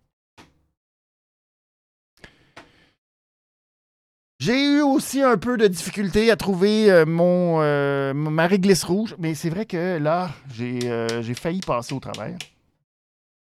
J'ai 4.39 4.77
eu 4.77 4.81
aussi 4.81 5.21
un 5.21 5.37
peu 5.37 5.57
de 5.57 5.67
difficulté 5.67 6.29
à 6.29 6.35
trouver 6.35 6.91
euh, 6.91 7.05
mon, 7.05 7.61
euh, 7.61 8.13
ma 8.13 8.45
réglisse 8.45 8.83
rouge, 8.83 9.15
mais 9.17 9.33
c'est 9.33 9.49
vrai 9.49 9.65
que 9.65 9.97
là, 9.97 10.29
j'ai 10.53 11.33
failli 11.33 11.61
passer 11.61 11.93
au 11.93 11.99
travers. 11.99 12.37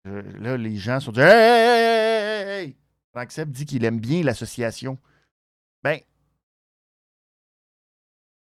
là, 0.05 0.57
les 0.57 0.77
gens 0.77 1.01
sont 1.01 1.13
dit 1.13 1.21
Hey, 1.21 1.29
hey, 1.29 2.65
hey, 2.65 2.75
hey! 3.17 3.47
dit 3.47 3.67
qu'il 3.67 3.85
aime 3.85 3.99
bien 3.99 4.23
l'association 4.23 4.97
ben, 5.83 6.01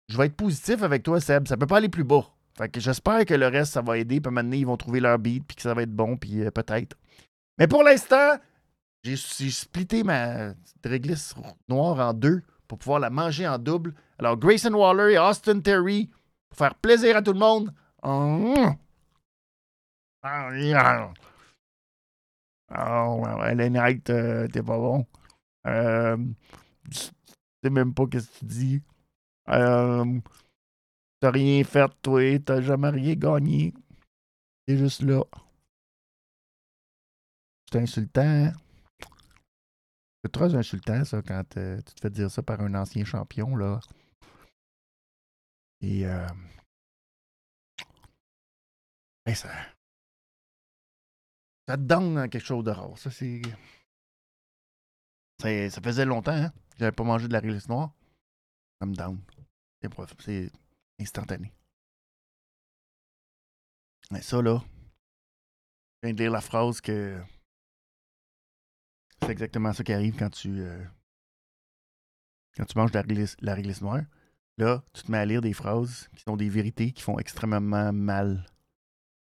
je 0.07 0.17
vais 0.17 0.27
être 0.27 0.35
positif 0.35 0.83
avec 0.83 1.03
toi, 1.03 1.19
Seb. 1.19 1.47
Ça 1.47 1.57
peut 1.57 1.67
pas 1.67 1.77
aller 1.77 1.89
plus 1.89 2.03
bas. 2.03 2.25
Fait 2.57 2.69
que 2.69 2.79
j'espère 2.79 3.25
que 3.25 3.33
le 3.33 3.47
reste, 3.47 3.73
ça 3.73 3.81
va 3.81 3.97
aider. 3.97 4.21
Puis 4.21 4.31
maintenant, 4.31 4.55
ils 4.55 4.65
vont 4.65 4.77
trouver 4.77 4.99
leur 4.99 5.19
beat, 5.19 5.43
puis 5.45 5.55
que 5.55 5.61
ça 5.61 5.73
va 5.73 5.83
être 5.83 5.93
bon, 5.93 6.17
puis 6.17 6.43
euh, 6.43 6.51
peut-être. 6.51 6.97
Mais 7.57 7.67
pour 7.67 7.83
l'instant, 7.83 8.37
j'ai 9.05 9.51
splitté 9.51 10.03
ma 10.03 10.53
réglisse 10.83 11.35
noire 11.67 11.99
en 11.99 12.13
deux 12.13 12.41
pour 12.67 12.79
pouvoir 12.79 12.99
la 12.99 13.11
manger 13.11 13.47
en 13.47 13.59
double. 13.59 13.93
Alors, 14.17 14.37
Grayson 14.37 14.73
Waller 14.73 15.13
et 15.13 15.19
Austin 15.19 15.59
Terry, 15.59 16.09
pour 16.49 16.57
faire 16.57 16.75
plaisir 16.75 17.17
à 17.17 17.21
tout 17.21 17.33
le 17.33 17.39
monde. 17.39 17.71
Oh, 18.01 18.73
Ellen 23.45 23.73
Knight, 23.73 24.09
euh, 24.09 24.47
t'es 24.47 24.63
pas 24.63 24.77
bon. 24.77 25.05
Euh, 25.67 26.17
sais 26.91 27.69
même 27.69 27.93
pas 27.93 28.07
qu'est-ce 28.07 28.27
que 28.27 28.39
tu 28.39 28.45
dis. 28.45 28.81
Euh, 29.49 30.19
t'as 31.19 31.31
rien 31.31 31.63
fait, 31.63 31.91
toi. 32.01 32.39
T'as 32.39 32.61
jamais 32.61 32.89
rien 32.89 33.13
gagné. 33.13 33.73
T'es 34.65 34.77
juste 34.77 35.03
là. 35.03 35.23
C'est 37.71 37.81
insultant. 37.81 38.51
C'est 40.25 40.31
très 40.31 40.55
insultant, 40.55 41.05
ça, 41.05 41.21
quand 41.21 41.43
euh, 41.57 41.79
tu 41.83 41.93
te 41.93 42.01
fais 42.01 42.09
dire 42.09 42.31
ça 42.31 42.41
par 42.41 42.59
un 42.59 42.73
ancien 42.73 43.05
champion, 43.05 43.55
là. 43.55 43.79
Et. 45.81 46.07
Euh... 46.07 46.27
Ben, 49.23 49.35
ça. 49.35 49.53
Ça 51.67 51.77
te 51.77 51.83
donne 51.83 52.27
quelque 52.27 52.43
chose 52.43 52.63
de 52.63 52.71
rare. 52.71 52.97
Ça, 52.97 53.11
c'est. 53.11 53.43
Ça 55.37 55.79
faisait 55.79 56.05
longtemps, 56.05 56.31
hein? 56.31 56.51
J'avais 56.79 56.91
pas 56.91 57.03
mangé 57.03 57.27
de 57.27 57.33
la 57.33 57.39
réglisse 57.39 57.69
noire. 57.69 57.93
Ça 58.81 58.87
me 58.87 58.95
down. 58.95 59.21
C'est 60.21 60.51
instantané. 60.99 61.53
Mais 64.09 64.23
ça, 64.23 64.41
là, 64.41 64.63
je 66.01 66.07
viens 66.07 66.15
de 66.15 66.19
lire 66.23 66.31
la 66.31 66.41
phrase 66.41 66.81
que 66.81 67.21
c'est 69.25 69.31
exactement 69.31 69.73
ça 69.73 69.83
qui 69.83 69.93
arrive 69.93 70.15
quand 70.17 70.29
tu, 70.29 70.61
euh, 70.61 70.83
quand 72.55 72.65
tu 72.65 72.77
manges 72.77 72.91
de 72.91 72.97
la 72.97 73.01
réglisse, 73.01 73.35
la 73.41 73.55
réglisse 73.55 73.81
noire. 73.81 74.03
Là, 74.57 74.83
tu 74.93 75.03
te 75.03 75.11
mets 75.11 75.17
à 75.17 75.25
lire 75.25 75.41
des 75.41 75.53
phrases 75.53 76.09
qui 76.15 76.23
sont 76.23 76.37
des 76.37 76.47
vérités 76.47 76.91
qui 76.91 77.01
font 77.01 77.19
extrêmement 77.19 77.91
mal. 77.91 78.45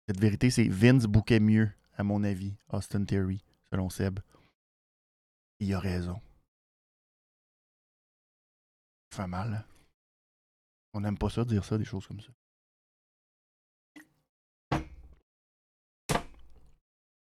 Cette 0.08 0.20
vérité, 0.20 0.50
c'est 0.50 0.68
Vince 0.68 1.06
bouquait 1.06 1.40
mieux, 1.40 1.70
à 1.96 2.04
mon 2.04 2.24
avis, 2.24 2.56
Austin 2.70 3.06
Theory, 3.06 3.44
selon 3.70 3.90
Seb. 3.90 4.20
Il 5.60 5.74
a 5.74 5.80
raison. 5.80 6.20
Ça 9.12 9.24
fait 9.24 9.28
mal. 9.28 9.54
Hein? 9.54 9.66
On 10.94 11.02
n'aime 11.02 11.18
pas 11.18 11.30
ça, 11.30 11.46
dire 11.46 11.64
ça, 11.64 11.78
des 11.78 11.86
choses 11.86 12.08
comme 12.08 12.20
ça. 12.20 12.32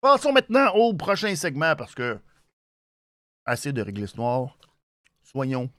Passons 0.00 0.32
maintenant 0.32 0.72
au 0.74 0.94
prochain 0.94 1.34
segment 1.34 1.74
parce 1.74 1.94
que 1.94 2.20
assez 3.46 3.72
de 3.72 3.80
réglisse 3.80 4.16
noire. 4.16 4.58
Soyons 5.22 5.70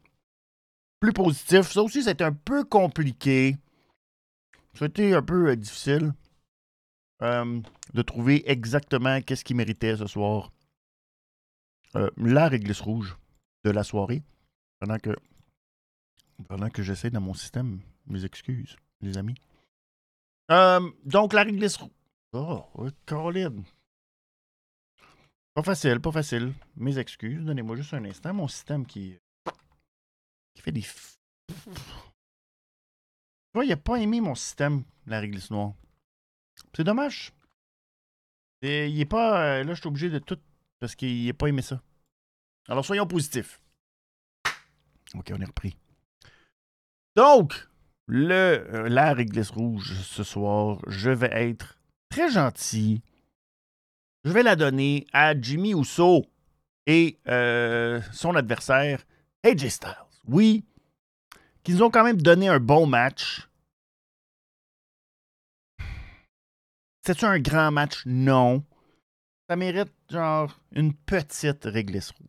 plus 0.99 1.13
positifs. 1.13 1.71
Ça 1.71 1.84
aussi, 1.84 2.03
c'était 2.03 2.23
un 2.23 2.34
peu 2.34 2.63
compliqué. 2.63 3.58
Été 4.80 5.15
un 5.15 5.23
peu 5.23 5.49
euh, 5.49 5.56
difficile 5.56 6.13
euh, 7.23 7.60
de 7.95 8.01
trouver 8.03 8.49
exactement 8.49 9.21
qu'est-ce 9.21 9.43
qui 9.43 9.56
méritait 9.56 9.97
ce 9.97 10.06
soir 10.06 10.51
euh, 11.95 12.12
la 12.15 12.47
réglisse 12.47 12.82
rouge 12.82 13.17
de 13.63 13.71
la 13.71 13.84
soirée. 13.84 14.21
Pendant 14.80 14.99
que, 14.99 15.15
pendant 16.47 16.69
que 16.69 16.84
j'essaie 16.84 17.10
dans 17.10 17.21
mon 17.21 17.34
système, 17.34 17.80
mes 18.06 18.23
excuses, 18.23 18.75
les 19.01 19.17
amis. 19.17 19.36
donc, 21.06 21.34
la 21.34 21.43
réglisse 21.43 21.77
rouge. 21.77 21.89
Oh, 22.34 22.63
Caroline. 23.08 23.63
Pas 25.58 25.63
facile, 25.63 26.00
pas 26.00 26.12
facile. 26.12 26.54
Mes 26.76 27.00
excuses. 27.00 27.43
Donnez-moi 27.43 27.78
juste 27.78 27.96
un 27.96 28.06
instant. 28.06 28.32
Mon 28.32 28.48
système 28.48 28.86
qui, 28.86 29.17
qui 30.54 30.62
fait 30.62 30.72
des. 30.72 30.84
Tu 30.84 31.56
vois, 33.56 33.65
il 33.65 33.70
n'a 33.70 33.78
pas 33.78 33.96
aimé 33.96 34.22
mon 34.22 34.36
système, 34.36 34.84
la 35.08 35.20
réglisse 35.20 35.50
noire. 35.50 35.74
C'est 36.76 36.84
dommage. 36.84 37.34
Et 38.62 38.88
il 38.88 39.02
est 39.02 39.06
pas. 39.06 39.58
Euh, 39.58 39.63
là, 39.63 39.74
je 39.74 39.80
suis 39.80 39.88
obligé 39.88 40.12
de 40.12 40.20
tout 40.20 40.38
parce 40.80 40.93
qu'il 40.93 41.26
n'a 41.26 41.34
pas 41.34 41.48
aimé 41.48 41.63
ça. 41.63 41.82
Alors, 42.67 42.86
soyons 42.86 43.08
positifs. 43.08 43.60
Ok, 45.15 45.32
on 45.34 45.41
est 45.41 45.46
repris. 45.46 45.76
Donc, 47.15 47.67
le, 48.06 48.63
euh, 48.76 48.89
la 48.89 49.12
réglisse 49.12 49.50
rouge 49.50 50.04
ce 50.04 50.24
soir, 50.24 50.78
je 50.86 51.10
vais 51.10 51.32
être 51.32 51.80
très 52.12 52.30
gentil 52.30 53.02
je 54.28 54.34
vais 54.34 54.44
la 54.44 54.58
donner 54.58 55.08
à 55.13 55.40
Jimmy 55.40 55.72
Uso 55.72 56.26
et 56.86 57.18
euh, 57.30 58.02
son 58.12 58.36
adversaire, 58.36 59.06
AJ 59.44 59.70
Styles. 59.70 59.96
Oui, 60.28 60.66
qu'ils 61.63 61.82
ont 61.82 61.90
quand 61.90 62.04
même 62.04 62.22
donné 62.22 62.50
un 62.50 62.60
bon 62.60 62.86
match. 62.86 63.48
C'est-tu 67.06 67.24
un 67.24 67.40
grand 67.40 67.72
match? 67.72 68.04
Non. 68.06 68.66
Ça 69.50 69.56
mérite 69.56 69.94
genre 70.12 70.60
une 70.74 70.94
petite 70.94 71.63
réglisse 71.63 72.12
rouge. 72.12 72.28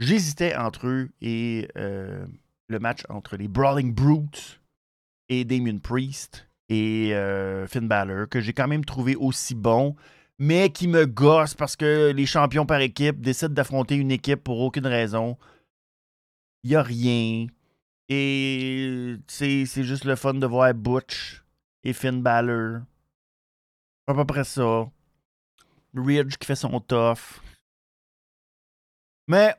J'hésitais 0.00 0.56
entre 0.56 0.86
eux 0.86 1.10
et 1.20 1.68
euh, 1.76 2.26
le 2.68 2.78
match 2.78 3.02
entre 3.10 3.36
les 3.36 3.48
Brawling 3.48 3.92
Brutes 3.92 4.62
et 5.28 5.44
Damien 5.44 5.76
Priest 5.76 6.48
et 6.70 7.14
euh, 7.14 7.66
Finn 7.66 7.86
Balor, 7.86 8.26
que 8.30 8.40
j'ai 8.40 8.54
quand 8.54 8.68
même 8.68 8.86
trouvé 8.86 9.16
aussi 9.16 9.54
bon 9.54 9.94
mais 10.38 10.70
qui 10.70 10.88
me 10.88 11.06
gosse 11.06 11.54
parce 11.54 11.76
que 11.76 12.12
les 12.14 12.26
champions 12.26 12.66
par 12.66 12.80
équipe 12.80 13.20
décident 13.20 13.54
d'affronter 13.54 13.96
une 13.96 14.10
équipe 14.10 14.42
pour 14.44 14.60
aucune 14.60 14.86
raison. 14.86 15.38
Il 16.62 16.70
n'y 16.70 16.76
a 16.76 16.82
rien. 16.82 17.46
Et 18.08 19.16
c'est 19.26 19.64
juste 19.66 20.04
le 20.04 20.16
fun 20.16 20.34
de 20.34 20.46
voir 20.46 20.72
Butch 20.74 21.42
et 21.82 21.92
Finn 21.92 22.22
Balor. 22.22 22.82
À 24.06 24.14
peu 24.14 24.24
près 24.24 24.44
ça. 24.44 24.90
Ridge 25.94 26.36
qui 26.36 26.46
fait 26.46 26.54
son 26.54 26.78
tough. 26.80 27.40
Mais 29.28 29.54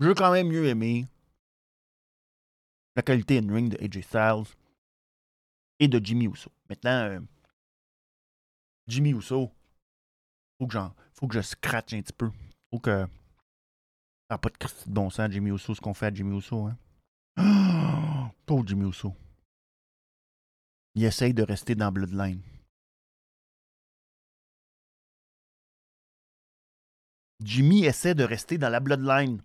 je 0.00 0.08
veux 0.08 0.14
quand 0.14 0.32
même 0.32 0.48
mieux 0.48 0.66
aimer 0.66 1.06
la 2.96 3.02
qualité 3.02 3.38
in 3.38 3.52
ring 3.52 3.68
de 3.68 3.84
AJ 3.84 4.02
Styles 4.02 4.56
et 5.78 5.88
de 5.88 6.04
Jimmy 6.04 6.26
Uso. 6.26 6.50
Maintenant, 6.68 7.08
euh, 7.08 7.20
Jimmy 8.86 9.10
Uso. 9.10 9.50
Faut 10.58 10.66
que, 10.66 10.78
faut 11.12 11.28
que 11.28 11.34
je 11.34 11.40
scratch 11.42 11.92
un 11.94 12.02
petit 12.02 12.12
peu. 12.12 12.30
Faut 12.70 12.80
que. 12.80 13.06
Ah, 14.28 14.38
pas 14.38 14.48
de 14.48 14.90
bon 14.90 15.10
sens, 15.10 15.30
Jimmy 15.30 15.50
Uso, 15.50 15.74
ce 15.74 15.80
qu'on 15.80 15.94
fait 15.94 16.06
à 16.06 16.14
Jimmy 16.14 16.36
Uso. 16.38 16.66
Hein. 16.66 16.76
pauvre 18.46 18.66
Jimmy 18.66 18.88
Uso. 18.88 19.14
Il 20.94 21.04
essaye 21.04 21.34
de 21.34 21.42
rester 21.42 21.74
dans 21.74 21.90
Bloodline. 21.90 22.40
Jimmy 27.40 27.84
essaie 27.84 28.14
de 28.14 28.24
rester 28.24 28.58
dans 28.58 28.70
la 28.70 28.80
Bloodline. 28.80 29.42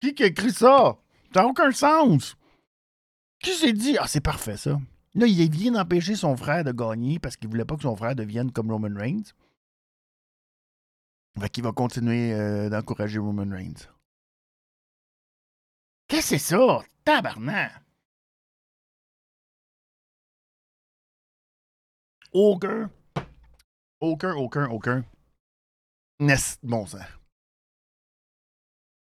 Qui 0.00 0.22
a 0.22 0.26
écrit 0.26 0.52
ça? 0.52 0.98
Ça 1.32 1.42
n'a 1.42 1.46
aucun 1.46 1.72
sens. 1.72 2.36
Qui 3.44 3.52
s'est 3.52 3.74
dit, 3.74 3.98
ah, 3.98 4.06
c'est 4.06 4.22
parfait 4.22 4.56
ça. 4.56 4.80
Là, 5.14 5.26
il 5.26 5.50
vient 5.50 5.72
d'empêcher 5.72 6.16
son 6.16 6.34
frère 6.34 6.64
de 6.64 6.72
gagner 6.72 7.18
parce 7.18 7.36
qu'il 7.36 7.48
voulait 7.48 7.66
pas 7.66 7.76
que 7.76 7.82
son 7.82 7.94
frère 7.94 8.16
devienne 8.16 8.50
comme 8.50 8.70
Roman 8.70 8.98
Reigns. 8.98 9.34
Fait 11.38 11.50
qu'il 11.50 11.62
va 11.62 11.72
continuer 11.72 12.32
euh, 12.32 12.70
d'encourager 12.70 13.18
Roman 13.18 13.48
Reigns. 13.50 13.88
Qu'est-ce 16.08 16.30
que 16.30 16.38
c'est 16.38 16.56
ça? 16.56 16.80
Tabarnak! 17.04 17.72
Aucun. 22.32 22.90
Aucun, 24.00 24.34
aucun, 24.34 24.68
aucun. 24.70 25.04
N'est 26.18 26.36
bon 26.62 26.86
ça. 26.86 27.06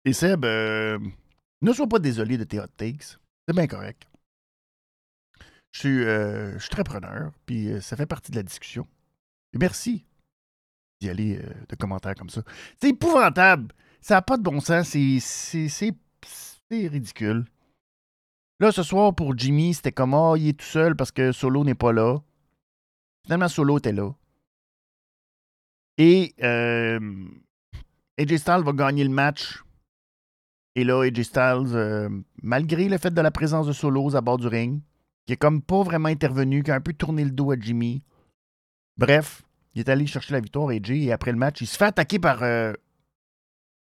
Et 0.05 0.13
Seb, 0.13 0.45
euh, 0.45 0.99
ne 1.63 1.73
sois 1.73 1.87
pas 1.87 1.99
désolé 1.99 2.37
de 2.37 2.45
tes 2.45 2.59
hot 2.59 2.67
takes. 2.77 3.17
C'est 3.47 3.55
bien 3.55 3.67
correct. 3.67 4.07
Euh, 5.85 6.53
je 6.55 6.59
suis, 6.61 6.71
très 6.71 6.85
preneur, 6.85 7.33
puis 7.47 7.69
euh, 7.69 7.81
ça 7.81 7.97
fait 7.97 8.07
partie 8.07 8.31
de 8.31 8.37
la 8.37 8.43
discussion. 8.43 8.87
Merci 9.55 10.05
d'y 11.01 11.09
aller 11.09 11.39
euh, 11.39 11.53
de 11.69 11.77
commentaires 11.77 12.15
comme 12.15 12.31
ça. 12.31 12.43
C'est 12.81 12.91
épouvantable. 12.91 13.75
Ça 14.01 14.15
n'a 14.15 14.23
pas 14.23 14.37
de 14.37 14.43
bon 14.43 14.61
sens. 14.61 14.89
C'est 14.89 15.93
ridicule. 16.71 17.45
Là, 18.61 18.73
ce 18.73 18.83
soir, 18.83 19.15
pour 19.15 19.37
Jimmy, 19.37 19.75
c'était 19.75 19.93
comme 19.93 20.15
Ah, 20.15 20.35
il 20.37 20.49
est 20.49 20.59
tout 20.59 20.67
seul 20.67 20.95
parce 20.97 21.11
que 21.11 21.33
Solo 21.33 21.65
n'est 21.65 21.75
pas 21.75 21.93
là. 21.93 22.19
Finalement, 23.25 23.49
Solo 23.49 23.79
était 23.79 23.93
là. 23.93 24.13
Et 25.99 26.35
AJ 26.41 28.37
Styles 28.37 28.63
va 28.65 28.73
gagner 28.73 29.05
le 29.05 29.11
match. 29.11 29.63
Et 30.77 30.85
là, 30.85 31.03
AJ 31.03 31.23
Styles, 31.23 32.23
malgré 32.43 32.89
le 32.89 32.99
fait 32.99 33.13
de 33.13 33.21
la 33.21 33.31
présence 33.31 33.67
de 33.67 33.73
Solos 33.73 34.17
à 34.17 34.21
bord 34.21 34.39
du 34.39 34.47
ring, 34.47 34.81
qui 35.27 35.33
est 35.33 35.37
comme 35.37 35.63
pas 35.63 35.83
vraiment 35.83 36.09
intervenu, 36.09 36.63
qui 36.63 36.71
a 36.71 36.75
un 36.75 36.81
peu 36.81 36.93
tourné 36.93 37.25
le 37.25 37.31
dos 37.31 37.51
à 37.51 37.57
Jimmy. 37.59 38.03
Bref, 38.97 39.43
il 39.75 39.81
est 39.81 39.89
allé 39.89 40.07
chercher 40.07 40.35
la 40.35 40.41
victoire 40.41 40.71
et 40.71 40.81
Jay, 40.83 41.05
et 41.05 41.13
après 41.13 41.33
le 41.33 41.39
match, 41.39 41.61
il 41.61 41.67
se 41.67 41.77
fait 41.77 41.87
attaquer 41.87 42.19
par 42.19 42.43
euh, 42.43 42.73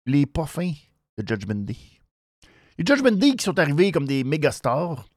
les 0.05 0.25
pas 0.25 0.45
fins 0.45 0.73
de 1.17 1.27
Judgment 1.27 1.63
Day. 1.65 1.77
Les 2.77 2.85
Judgment 2.85 3.17
Day 3.17 3.35
qui 3.35 3.43
sont 3.43 3.59
arrivés 3.59 3.91
comme 3.91 4.07
des 4.07 4.23
méga 4.23 4.51
stars. 4.51 5.07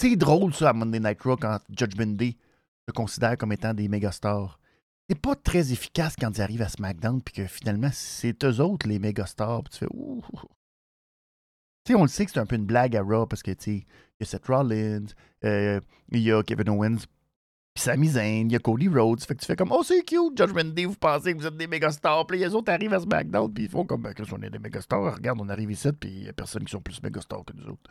C'est 0.00 0.16
drôle 0.16 0.54
ça 0.54 0.70
à 0.70 0.72
Monday 0.72 1.00
Night 1.00 1.22
Raw 1.22 1.36
quand 1.36 1.58
Judgment 1.70 2.14
Day 2.16 2.36
se 2.88 2.92
considère 2.92 3.36
comme 3.36 3.52
étant 3.52 3.74
des 3.74 3.88
méga 3.88 4.12
stars. 4.12 4.58
C'est 5.08 5.20
pas 5.20 5.36
très 5.36 5.72
efficace 5.72 6.16
quand 6.18 6.30
ils 6.30 6.40
arrivent 6.40 6.62
à 6.62 6.68
SmackDown 6.68 7.20
puis 7.22 7.34
que 7.34 7.46
finalement 7.46 7.90
c'est 7.92 8.42
eux 8.44 8.60
autres 8.60 8.88
les 8.88 8.98
méga 8.98 9.26
stars. 9.26 9.64
tu 9.70 9.78
fais 9.78 9.86
ouh. 9.92 10.22
Tu 11.84 11.92
sais, 11.92 11.98
on 11.98 12.02
le 12.02 12.08
sait 12.08 12.24
que 12.24 12.32
c'est 12.32 12.40
un 12.40 12.46
peu 12.46 12.56
une 12.56 12.64
blague 12.64 12.96
à 12.96 13.02
Raw 13.02 13.26
parce 13.26 13.42
que 13.42 13.50
tu 13.50 13.80
sais, 13.80 13.86
a 14.24 14.30
Seth 14.30 14.46
Rollins, 14.46 15.06
euh, 15.44 15.80
il 16.10 16.20
y 16.20 16.32
a 16.32 16.42
Kevin 16.42 16.70
Owens, 16.70 17.06
puis 17.74 17.82
Sami 17.82 18.08
Zayn, 18.08 18.46
il 18.46 18.52
y 18.52 18.56
a 18.56 18.60
Cody 18.60 18.86
Rhodes. 18.88 19.20
Fait 19.24 19.34
que 19.34 19.40
tu 19.40 19.46
fais 19.46 19.56
comme, 19.56 19.72
oh, 19.72 19.82
c'est 19.82 20.04
cute, 20.04 20.38
Judgment 20.38 20.72
Day, 20.72 20.84
vous 20.84 20.94
pensez 20.94 21.32
que 21.32 21.38
vous 21.38 21.46
êtes 21.46 21.56
des 21.56 21.66
méga 21.66 21.90
stars. 21.90 22.24
Puis 22.24 22.38
les 22.38 22.54
autres 22.54 22.72
arrivent 22.72 22.94
à 22.94 23.00
SmackDown, 23.00 23.52
puis 23.52 23.64
ils 23.64 23.70
font 23.70 23.84
comme, 23.84 24.02
ben, 24.02 24.14
on 24.32 24.42
est 24.42 24.50
des 24.50 24.60
méga 24.60 24.80
stars. 24.80 25.16
Regarde, 25.16 25.40
on 25.40 25.48
arrive 25.48 25.72
ici, 25.72 25.90
puis 25.92 26.08
il 26.08 26.24
y 26.24 26.28
a 26.28 26.32
personne 26.32 26.64
qui 26.64 26.70
sont 26.70 26.80
plus 26.80 27.02
méga 27.02 27.20
stars 27.20 27.44
que 27.44 27.52
nous 27.52 27.66
autres. 27.66 27.90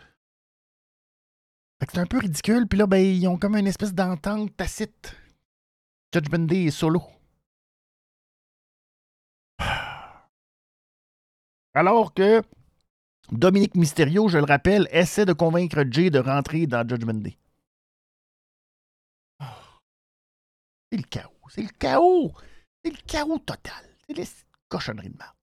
Fait 1.80 1.88
que 1.88 1.92
c'est 1.92 2.00
un 2.00 2.06
peu 2.06 2.20
ridicule, 2.20 2.66
puis 2.66 2.80
là, 2.80 2.88
ben, 2.88 3.04
ils 3.04 3.28
ont 3.28 3.38
comme 3.38 3.58
une 3.58 3.68
espèce 3.68 3.94
d'entente 3.94 4.56
tacite. 4.56 5.18
Judgment 6.14 6.46
Day 6.46 6.64
est 6.66 6.72
solo. 6.72 7.02
Alors 11.74 12.14
que 12.14 12.42
Dominique 13.34 13.76
Mysterio, 13.76 14.28
je 14.28 14.38
le 14.38 14.44
rappelle, 14.44 14.88
essaie 14.92 15.26
de 15.26 15.34
convaincre 15.34 15.84
Jay 15.90 16.10
de 16.10 16.20
rentrer 16.20 16.68
dans 16.68 16.88
Judgment 16.88 17.16
Day. 17.16 17.38
Ah. 19.40 19.58
C'est 20.92 20.98
le 20.98 21.04
chaos. 21.04 21.32
C'est 21.50 21.64
le 21.64 21.70
chaos. 21.80 22.32
C'est 22.84 22.92
le 22.92 22.98
chaos 23.08 23.40
total. 23.40 23.86
C'est 24.08 24.18
les 24.18 24.28
cochonneries 24.70 25.10
de 25.10 25.18
merde. 25.18 25.34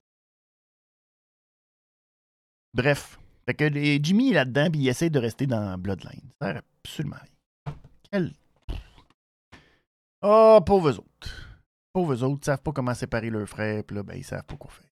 Bref, 2.72 3.18
Fait 3.46 3.55
que 3.55 3.68
Jimmy 4.00 4.31
est 4.31 4.35
là-dedans, 4.35 4.68
il 4.72 4.88
essaie 4.88 5.11
de 5.11 5.18
rester 5.18 5.46
dans 5.48 5.76
Bloodline. 5.76 6.31
Ça 6.40 6.53
sert 6.53 6.62
absolument 6.85 7.16
rien. 7.16 7.74
Quel. 8.11 8.33
Oh, 10.22 10.61
pauvres 10.64 10.98
autres. 10.98 11.50
Pauvres 11.92 12.22
autres, 12.22 12.40
ils 12.42 12.44
savent 12.44 12.62
pas 12.62 12.72
comment 12.72 12.94
séparer 12.94 13.31
leurs 13.31 13.48
frères, 13.48 13.83
puis 13.83 13.96
là, 13.96 14.05
ben, 14.05 14.14
ils 14.16 14.24
savent 14.24 14.44
pas 14.44 14.57
quoi 14.57 14.70
faire. 14.70 14.89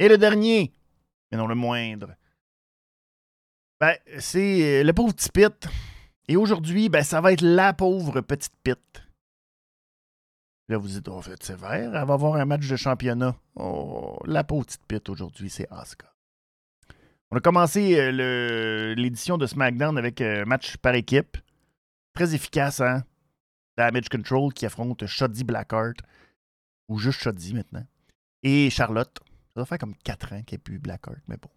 Et 0.00 0.08
le 0.08 0.16
dernier, 0.16 0.72
mais 1.30 1.36
non 1.36 1.46
le 1.46 1.54
moindre, 1.54 2.16
ben, 3.78 3.94
c'est 4.18 4.82
le 4.82 4.92
pauvre 4.94 5.12
petit 5.12 5.28
Pit. 5.28 5.68
Et 6.26 6.36
aujourd'hui, 6.36 6.88
ben, 6.88 7.02
ça 7.02 7.20
va 7.20 7.32
être 7.32 7.42
la 7.42 7.74
pauvre 7.74 8.22
petite 8.22 8.56
Pit. 8.64 8.78
Là, 10.68 10.78
vous 10.78 10.88
dites, 10.88 11.06
oh, 11.08 11.20
fait 11.20 11.42
sévère, 11.42 11.94
elle 11.94 12.06
va 12.06 12.14
avoir 12.14 12.36
un 12.36 12.46
match 12.46 12.66
de 12.66 12.76
championnat. 12.76 13.36
Oh, 13.56 14.18
la 14.24 14.42
pauvre 14.42 14.64
petite 14.64 14.86
Pit 14.88 15.06
aujourd'hui, 15.10 15.50
c'est 15.50 15.70
Asuka. 15.70 16.10
On 17.30 17.36
a 17.36 17.40
commencé 17.40 18.00
euh, 18.00 18.94
l'édition 18.94 19.36
de 19.36 19.46
SmackDown 19.46 19.98
avec 19.98 20.22
un 20.22 20.24
euh, 20.24 20.44
match 20.46 20.78
par 20.78 20.94
équipe. 20.94 21.36
Très 22.14 22.34
efficace, 22.34 22.80
hein? 22.80 23.04
Damage 23.76 24.08
Control 24.08 24.50
qui 24.54 24.64
affronte 24.64 25.04
Shoddy 25.04 25.44
Blackheart, 25.44 25.98
ou 26.88 26.98
juste 26.98 27.20
Shoddy 27.20 27.52
maintenant, 27.52 27.84
et 28.42 28.70
Charlotte. 28.70 29.20
Ça 29.54 29.60
doit 29.60 29.66
faire 29.66 29.78
comme 29.78 29.96
4 29.96 30.32
ans 30.32 30.42
qu'il 30.42 30.56
n'y 30.56 30.60
ait 30.60 30.64
plus 30.64 30.78
Blackheart, 30.78 31.20
mais 31.26 31.36
bon. 31.36 31.50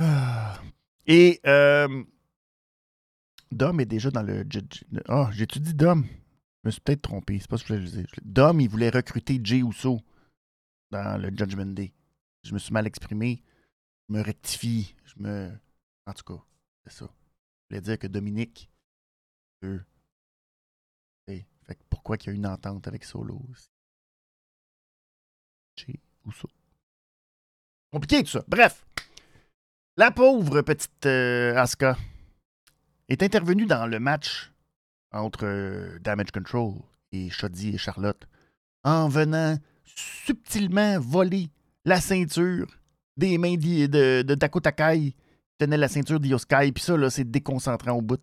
Ah. 0.00 0.60
Et 1.06 1.40
euh, 1.46 2.04
Dom 3.50 3.80
est 3.80 3.86
déjà 3.86 4.10
dans 4.10 4.22
le. 4.22 4.46
Ah, 5.08 5.28
oh, 5.30 5.44
Dom? 5.74 6.06
Je 6.06 6.68
me 6.68 6.70
suis 6.70 6.80
peut-être 6.80 7.02
trompé. 7.02 7.38
C'est 7.40 7.48
pas 7.48 7.58
ce 7.58 7.64
que 7.64 7.74
je 7.74 7.80
voulais 7.80 8.02
dire. 8.02 8.06
Dom, 8.22 8.60
il 8.60 8.68
voulait 8.68 8.90
recruter 8.90 9.40
Jay 9.42 9.58
Uso 9.58 10.00
dans 10.90 11.20
le 11.20 11.28
Judgment 11.28 11.74
Day. 11.74 11.92
Je 12.44 12.54
me 12.54 12.58
suis 12.58 12.72
mal 12.72 12.86
exprimé. 12.86 13.42
Je 14.08 14.14
me 14.14 14.22
rectifie. 14.22 14.94
Je 15.04 15.14
me. 15.22 15.50
En 16.06 16.12
tout 16.12 16.24
cas, 16.24 16.42
c'est 16.84 16.92
ça. 16.92 17.06
Je 17.06 17.74
voulais 17.74 17.82
dire 17.82 17.98
que 17.98 18.06
Dominique 18.06 18.70
eux. 19.64 19.84
Fait 21.26 21.78
pourquoi 21.90 22.16
qu'il 22.16 22.30
y 22.30 22.34
a 22.34 22.36
une 22.36 22.46
entente 22.46 22.88
avec 22.88 23.04
Solo 23.04 23.46
Compliqué 27.92 28.22
tout 28.22 28.30
ça. 28.30 28.44
Bref. 28.48 28.84
La 29.96 30.10
pauvre 30.10 30.62
petite 30.62 31.06
euh, 31.06 31.56
Asuka 31.56 31.96
est 33.08 33.22
intervenue 33.22 33.66
dans 33.66 33.86
le 33.86 33.98
match 33.98 34.52
entre 35.10 35.44
euh, 35.44 35.98
Damage 36.00 36.30
Control 36.30 36.74
et 37.10 37.30
Shoddy 37.30 37.74
et 37.74 37.78
Charlotte 37.78 38.28
en 38.84 39.08
venant 39.08 39.56
subtilement 39.84 41.00
voler 41.00 41.50
la 41.84 42.00
ceinture 42.00 42.66
des 43.16 43.38
mains 43.38 43.56
de, 43.56 43.86
de, 43.86 44.22
de 44.22 44.34
Dakota 44.34 44.70
Kai 44.70 45.14
tenait 45.58 45.76
la 45.76 45.88
ceinture 45.88 46.20
d'Yoskai, 46.20 46.72
puis 46.72 46.82
ça, 46.84 46.96
là, 46.96 47.10
c'est 47.10 47.28
déconcentrant 47.28 47.92
au 47.92 48.02
bout. 48.02 48.22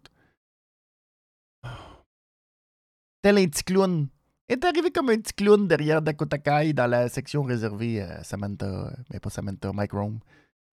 Tel 3.22 3.38
un 3.38 3.48
petit 3.48 3.63
clown. 3.63 4.08
Est 4.48 4.64
arrivé 4.64 4.92
comme 4.92 5.10
un 5.10 5.18
petit 5.18 5.34
clown 5.34 5.68
derrière 5.68 6.02
Dakota 6.02 6.38
Kai 6.38 6.74
dans 6.74 6.88
la 6.88 7.10
section 7.10 7.44
réservée 7.44 8.02
à 8.02 8.24
Samantha, 8.24 8.92
mais 9.12 9.20
pas 9.20 9.30
Samantha, 9.30 9.72
Mike 9.74 9.94
Rome. 9.94 10.20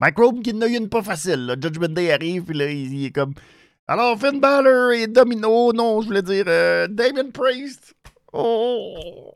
Mike 0.00 0.18
Rome 0.18 0.42
qui 0.42 0.52
n'a 0.52 0.66
une 0.66 0.88
pas 0.88 1.02
facile. 1.02 1.46
Là. 1.46 1.54
Judgment 1.60 1.88
Day 1.94 2.12
arrive, 2.12 2.44
puis 2.44 2.56
là, 2.56 2.70
il, 2.70 3.04
est 3.04 3.10
comme. 3.12 3.34
Alors, 3.86 4.18
Finn 4.18 4.40
Balor 4.40 4.92
et 4.92 5.06
Domino, 5.06 5.72
non, 5.72 6.00
je 6.00 6.06
voulais 6.08 6.22
dire 6.22 6.44
euh, 6.48 6.86
Damien 6.88 7.30
Priest. 7.30 7.94
Oh! 8.32 9.34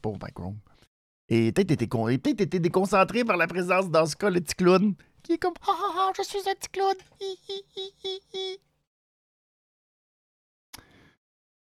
Pauvre 0.00 0.18
Mike 0.20 0.38
Rome. 0.38 0.58
Et 1.28 1.52
peut-être 1.52 1.70
été, 1.70 1.86
peut 1.86 2.42
été 2.42 2.58
déconcentré 2.58 3.24
par 3.24 3.36
la 3.36 3.46
présence 3.46 3.88
dans 3.88 4.04
ce 4.04 4.14
cas, 4.16 4.28
le 4.28 4.40
petit 4.40 4.54
clown, 4.54 4.94
qui 5.22 5.32
est 5.32 5.38
comme 5.38 5.54
Ah 5.66 5.74
ah 5.74 5.92
ah, 5.96 6.12
je 6.16 6.22
suis 6.22 6.40
un 6.40 6.54
petit 6.54 6.68
clown. 6.68 6.94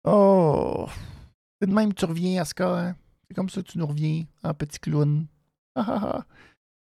oh! 0.04 0.86
C'est 1.60 1.68
de 1.68 1.74
même 1.74 1.94
que 1.94 1.98
tu 1.98 2.04
reviens 2.04 2.44
cas, 2.44 2.76
hein? 2.76 2.96
C'est 3.26 3.34
comme 3.34 3.48
ça 3.48 3.62
que 3.62 3.68
tu 3.68 3.78
nous 3.78 3.86
reviens 3.86 4.24
en 4.42 4.54
petit 4.54 4.78
clown. 4.78 5.26
Ah 5.74 5.84
ah 5.88 6.00
ah. 6.02 6.26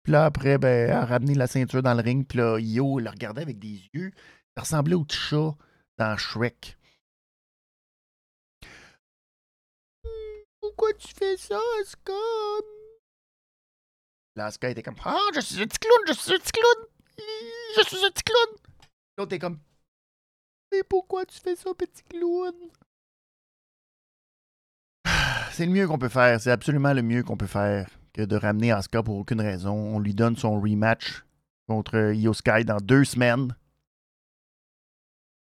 Puis 0.02 0.12
là, 0.12 0.26
après, 0.26 0.58
ben, 0.58 0.88
elle 0.88 0.92
a 0.92 1.04
ramené 1.04 1.34
la 1.34 1.46
ceinture 1.46 1.82
dans 1.82 1.94
le 1.94 2.02
ring. 2.02 2.26
Puis 2.26 2.38
là, 2.38 2.58
Yo 2.58 2.98
le 2.98 3.10
regardait 3.10 3.42
avec 3.42 3.58
des 3.58 3.88
yeux. 3.94 4.12
Ça 4.56 4.62
ressemblait 4.62 4.94
au 4.94 5.04
petit 5.04 5.16
chat 5.16 5.54
dans 5.98 6.16
Shrek. 6.16 6.76
Pourquoi 10.60 10.92
tu 10.94 11.08
fais 11.14 11.36
ça, 11.36 11.60
Asuka? 11.80 12.12
Là, 14.34 14.46
Asuka 14.46 14.70
était 14.70 14.82
comme 14.82 14.96
Ah, 15.04 15.18
je 15.34 15.40
suis 15.40 15.62
un 15.62 15.66
petit 15.66 15.78
clown, 15.78 15.98
je 16.06 16.12
suis 16.12 16.34
un 16.34 16.38
petit 16.38 16.52
clown. 16.52 16.86
Je 17.76 17.82
suis 17.82 18.04
un 18.04 18.10
petit 18.10 18.22
clown. 18.24 18.58
L'autre 19.16 19.32
est 19.32 19.38
comme 19.38 19.58
Mais 20.72 20.82
pourquoi 20.82 21.24
tu 21.24 21.38
fais 21.38 21.56
ça, 21.56 21.72
petit 21.74 22.02
clown? 22.04 22.54
C'est 25.56 25.64
le 25.64 25.72
mieux 25.72 25.88
qu'on 25.88 25.96
peut 25.96 26.10
faire. 26.10 26.38
C'est 26.38 26.50
absolument 26.50 26.92
le 26.92 27.00
mieux 27.00 27.22
qu'on 27.22 27.38
peut 27.38 27.46
faire 27.46 27.88
que 28.12 28.20
de 28.20 28.36
ramener 28.36 28.72
Asuka 28.72 29.02
pour 29.02 29.16
aucune 29.16 29.40
raison. 29.40 29.72
On 29.72 29.98
lui 29.98 30.12
donne 30.12 30.36
son 30.36 30.60
rematch 30.60 31.24
contre 31.66 32.12
Io 32.12 32.34
Sky 32.34 32.66
dans 32.66 32.76
deux 32.76 33.04
semaines. 33.04 33.56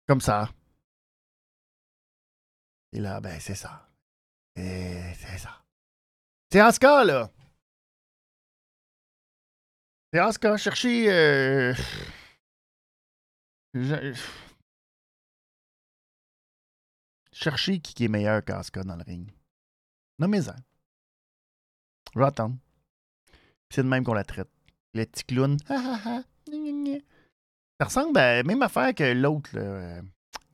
Comme 0.07 0.21
ça. 0.21 0.51
Et 2.93 3.01
là, 3.01 3.23
ben, 3.23 3.41
c'est 3.41 3.55
ça. 3.55 3.89
C'est 4.55 5.39
ça. 5.39 5.65
C'est 6.53 6.61
Asuka, 6.61 7.03
là. 7.03 7.31
C'est 10.13 10.21
Asuka. 10.21 10.59
Cherchez. 10.59 11.11
Euh... 11.11 11.75
Cherchez 17.33 17.79
qui 17.79 18.05
est 18.05 18.09
meilleur 18.09 18.45
qu'Asuka 18.45 18.83
dans 18.83 18.97
le 18.97 19.03
ring. 19.03 19.36
Nommez-en. 20.19 20.57
Je 22.15 22.19
vais 22.19 22.27
attendre. 22.27 22.57
C'est 23.71 23.83
de 23.83 23.89
même 23.89 24.05
qu'on 24.05 24.15
la 24.15 24.25
traite. 24.25 24.49
Le 24.95 25.05
petit 25.05 25.25
clown. 25.25 25.57
Ça 25.69 26.25
ressemble 27.85 28.19
à 28.19 28.37
la 28.37 28.43
même 28.43 28.63
affaire 28.63 28.95
que 28.95 29.13
l'autre, 29.13 29.51
euh, 29.55 30.01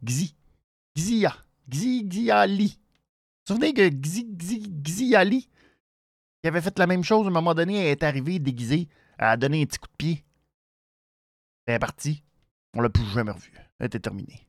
Gzi. 0.04 0.34
Gzia. 0.96 1.36
Gzi, 1.68 2.06
Gziali. 2.10 2.68
Vous 2.68 2.74
vous 2.74 3.54
souvenez 3.54 3.72
que 3.72 3.88
Gzi, 3.88 4.26
Gzi, 4.36 4.72
Gziali, 4.84 5.48
qui 6.42 6.48
avait 6.48 6.60
fait 6.60 6.78
la 6.78 6.86
même 6.86 7.04
chose 7.04 7.26
à 7.26 7.28
un 7.28 7.32
moment 7.32 7.54
donné, 7.54 7.76
elle 7.76 7.92
est 7.92 8.02
arrivée 8.02 8.38
déguisée, 8.38 8.88
elle 9.18 9.26
a 9.26 9.36
donné 9.36 9.62
un 9.62 9.66
petit 9.66 9.78
coup 9.78 9.88
de 9.88 9.96
pied. 9.96 10.24
Elle 11.66 11.76
est 11.76 11.78
partie. 11.78 12.24
On 12.74 12.80
l'a 12.80 12.90
plus 12.90 13.04
jamais 13.06 13.30
revue. 13.30 13.52
Elle 13.78 13.86
était 13.86 14.00
terminée. 14.00 14.48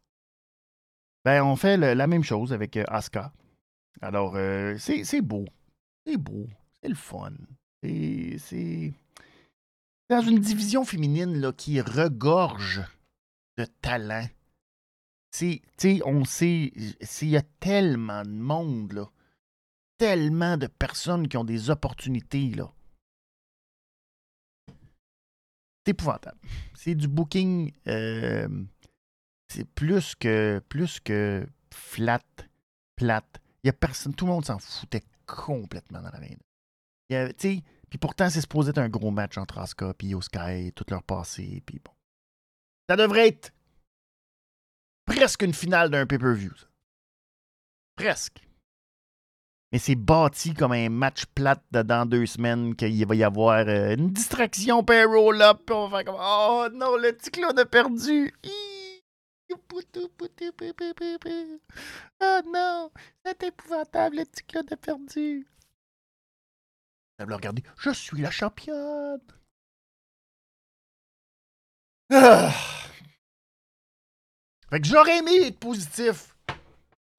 Ben, 1.23 1.43
on 1.43 1.55
fait 1.55 1.77
la 1.77 2.07
même 2.07 2.23
chose 2.23 2.53
avec 2.53 2.77
euh, 2.77 2.83
Asuka. 2.87 3.31
Alors, 4.01 4.35
euh, 4.35 4.77
c'est 4.77 5.21
beau. 5.21 5.45
C'est 6.05 6.17
beau. 6.17 6.47
C'est 6.81 6.89
le 6.89 6.95
fun. 6.95 7.33
C'est. 7.81 8.93
Dans 10.09 10.21
une 10.21 10.39
division 10.39 10.83
féminine 10.83 11.39
là, 11.39 11.53
qui 11.53 11.79
regorge 11.81 12.81
de 13.57 13.65
talent. 13.81 14.27
Tu 15.31 15.61
sais, 15.77 16.01
on 16.05 16.25
sait, 16.25 16.71
il 16.75 17.29
y 17.29 17.37
a 17.37 17.41
tellement 17.59 18.23
de 18.23 18.29
monde. 18.29 19.07
Tellement 19.97 20.57
de 20.57 20.67
personnes 20.67 21.27
qui 21.27 21.37
ont 21.37 21.45
des 21.45 21.69
opportunités, 21.69 22.49
là. 22.49 22.71
C'est 25.85 25.91
épouvantable. 25.91 26.39
C'est 26.75 26.95
du 26.95 27.07
booking. 27.07 27.71
Euh, 27.87 28.47
c'est 29.47 29.67
plus 29.69 30.15
que, 30.15 30.61
plus 30.67 30.99
que 30.99 31.45
flat, 31.73 32.23
plate. 32.95 33.42
Personne. 33.71 34.13
Tout 34.13 34.25
le 34.25 34.31
monde 34.31 34.45
s'en 34.45 34.59
foutait 34.59 35.03
complètement 35.25 36.01
dans 36.01 36.11
la 36.11 36.19
reine. 36.19 36.39
Puis 37.89 37.99
pourtant, 37.99 38.29
c'est 38.29 38.41
supposé 38.41 38.71
être 38.71 38.79
un 38.79 38.89
gros 38.89 39.11
match 39.11 39.37
entre 39.37 39.59
Asuka 39.59 39.93
et 39.99 40.21
Sky, 40.21 40.73
tout 40.73 40.85
leur 40.89 41.03
passé, 41.03 41.61
puis 41.65 41.79
bon. 41.83 41.91
Ça 42.89 42.95
devrait 42.95 43.27
être 43.27 43.53
presque 45.05 45.43
une 45.43 45.53
finale 45.53 45.89
d'un 45.89 46.05
pay-per-view. 46.05 46.53
Presque. 47.95 48.41
Mais 49.71 49.79
c'est 49.79 49.95
bâti 49.95 50.53
comme 50.53 50.71
un 50.71 50.89
match 50.89 51.25
plate 51.33 51.63
de 51.71 51.81
dans 51.81 52.05
deux 52.05 52.25
semaines 52.25 52.75
qu'il 52.75 53.05
va 53.05 53.15
y 53.15 53.23
avoir 53.23 53.67
euh, 53.67 53.95
une 53.95 54.11
distraction, 54.11 54.83
puis 54.83 54.97
un 54.97 55.07
roll-up, 55.07 55.61
puis 55.65 55.75
on 55.75 55.87
va 55.87 55.97
faire 55.97 56.05
comme 56.05 56.21
Oh 56.21 56.67
non, 56.73 56.95
le 56.97 57.11
petit 57.13 57.31
clown 57.31 57.57
a 57.57 57.65
perdu. 57.65 58.33
Oh 62.21 62.39
non, 62.45 62.91
c'est 63.25 63.43
épouvantable, 63.43 64.17
le 64.17 64.25
petit 64.25 64.43
clown 64.43 64.65
a 64.71 64.77
perdu. 64.77 65.47
Elle 67.17 67.27
me. 67.27 67.37
Je 67.77 67.89
suis 67.91 68.21
la 68.21 68.31
championne. 68.31 69.21
Ah! 72.11 72.51
Fait 74.69 74.81
que 74.81 74.87
j'aurais 74.87 75.19
aimé 75.19 75.47
être 75.47 75.59
positif. 75.59 76.35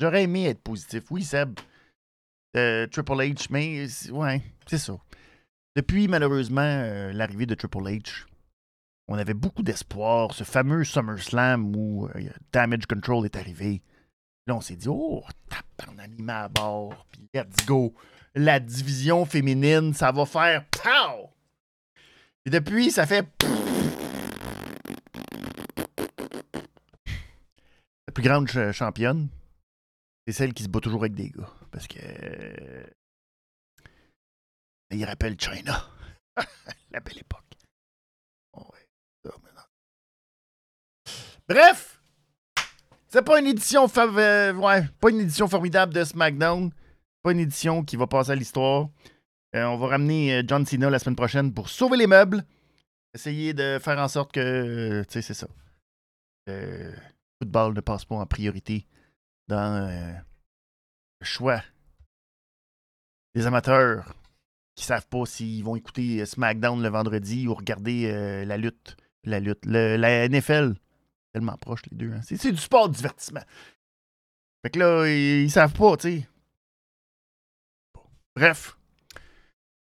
J'aurais 0.00 0.24
aimé 0.24 0.46
être 0.46 0.60
positif. 0.60 1.04
Oui, 1.10 1.22
Seb. 1.22 1.58
Euh, 2.56 2.86
Triple 2.86 3.12
H, 3.12 3.46
mais 3.50 3.86
ouais, 4.10 4.42
c'est 4.66 4.78
ça. 4.78 4.96
Depuis, 5.76 6.06
malheureusement, 6.06 6.60
euh, 6.62 7.12
l'arrivée 7.12 7.46
de 7.46 7.54
Triple 7.54 7.78
H, 7.78 8.26
on 9.08 9.18
avait 9.18 9.34
beaucoup 9.34 9.62
d'espoir. 9.62 10.32
Ce 10.34 10.44
fameux 10.44 10.84
SummerSlam 10.84 11.74
où 11.76 12.06
euh, 12.06 12.30
Damage 12.52 12.86
Control 12.86 13.24
est 13.26 13.36
arrivé. 13.36 13.82
Là, 14.46 14.56
on 14.56 14.60
s'est 14.60 14.76
dit, 14.76 14.88
oh, 14.88 15.22
tape 15.48 15.64
animé 15.98 16.32
à 16.32 16.48
bord, 16.48 17.06
puis 17.10 17.28
let's 17.32 17.64
go. 17.66 17.94
La 18.34 18.60
division 18.60 19.24
féminine, 19.24 19.94
ça 19.94 20.12
va 20.12 20.26
faire 20.26 20.66
pow! 20.66 21.30
Et 22.44 22.50
depuis, 22.50 22.90
ça 22.90 23.06
fait. 23.06 23.26
La 28.06 28.12
plus 28.12 28.22
grande 28.22 28.48
championne, 28.72 29.28
c'est 30.26 30.34
celle 30.34 30.52
qui 30.52 30.62
se 30.64 30.68
bat 30.68 30.80
toujours 30.80 31.02
avec 31.02 31.14
des 31.14 31.30
gars. 31.30 31.50
Parce 31.70 31.86
que. 31.86 31.98
Il 34.90 35.04
rappelle 35.04 35.40
China. 35.40 35.88
La 36.92 37.00
belle 37.00 37.18
époque. 37.18 37.44
Bref, 41.48 42.02
c'est 43.08 43.22
pas 43.22 43.38
une 43.38 43.46
édition 43.46 43.86
euh, 43.96 44.80
pas 45.00 45.10
une 45.10 45.20
édition 45.20 45.46
formidable 45.46 45.92
de 45.92 46.02
SmackDown. 46.02 46.72
Pas 47.22 47.32
une 47.32 47.40
édition 47.40 47.84
qui 47.84 47.96
va 47.96 48.06
passer 48.06 48.32
à 48.32 48.34
l'histoire. 48.34 48.88
Euh, 49.54 49.64
on 49.66 49.76
va 49.76 49.88
ramener 49.88 50.34
euh, 50.34 50.42
John 50.46 50.64
Cena 50.66 50.90
la 50.90 50.98
semaine 50.98 51.16
prochaine 51.16 51.52
pour 51.52 51.68
sauver 51.68 51.96
les 51.96 52.06
meubles. 52.06 52.44
Essayer 53.14 53.54
de 53.54 53.78
faire 53.78 53.98
en 53.98 54.08
sorte 54.08 54.32
que, 54.32 55.04
tu 55.04 55.12
sais, 55.12 55.22
c'est 55.22 55.34
ça. 55.34 55.46
Le 56.46 56.92
football 57.40 57.74
ne 57.74 57.80
passe 57.80 58.04
pas 58.04 58.16
en 58.16 58.26
priorité 58.26 58.86
dans 59.46 59.88
le 61.20 61.24
choix 61.24 61.62
des 63.34 63.46
amateurs 63.46 64.12
qui 64.74 64.84
savent 64.84 65.06
pas 65.06 65.24
s'ils 65.24 65.62
vont 65.62 65.76
écouter 65.76 66.26
SmackDown 66.26 66.82
le 66.82 66.88
vendredi 66.88 67.46
ou 67.46 67.54
regarder 67.54 68.44
la 68.44 68.56
lutte. 68.56 68.96
La 69.24 69.40
lutte. 69.40 69.64
la 69.66 70.28
NFL 70.28 70.74
tellement 71.34 71.56
proches 71.58 71.82
les 71.90 71.96
deux. 71.96 72.12
Hein. 72.12 72.20
C'est 72.22 72.52
du 72.52 72.56
sport 72.56 72.88
de 72.88 72.94
divertissement. 72.94 73.42
Fait 74.62 74.70
que 74.70 74.78
là, 74.78 75.06
ils, 75.06 75.50
savent 75.50 75.74
pas, 75.74 75.96
tu 75.96 76.20
sais. 76.20 76.28
Bref. 78.36 78.76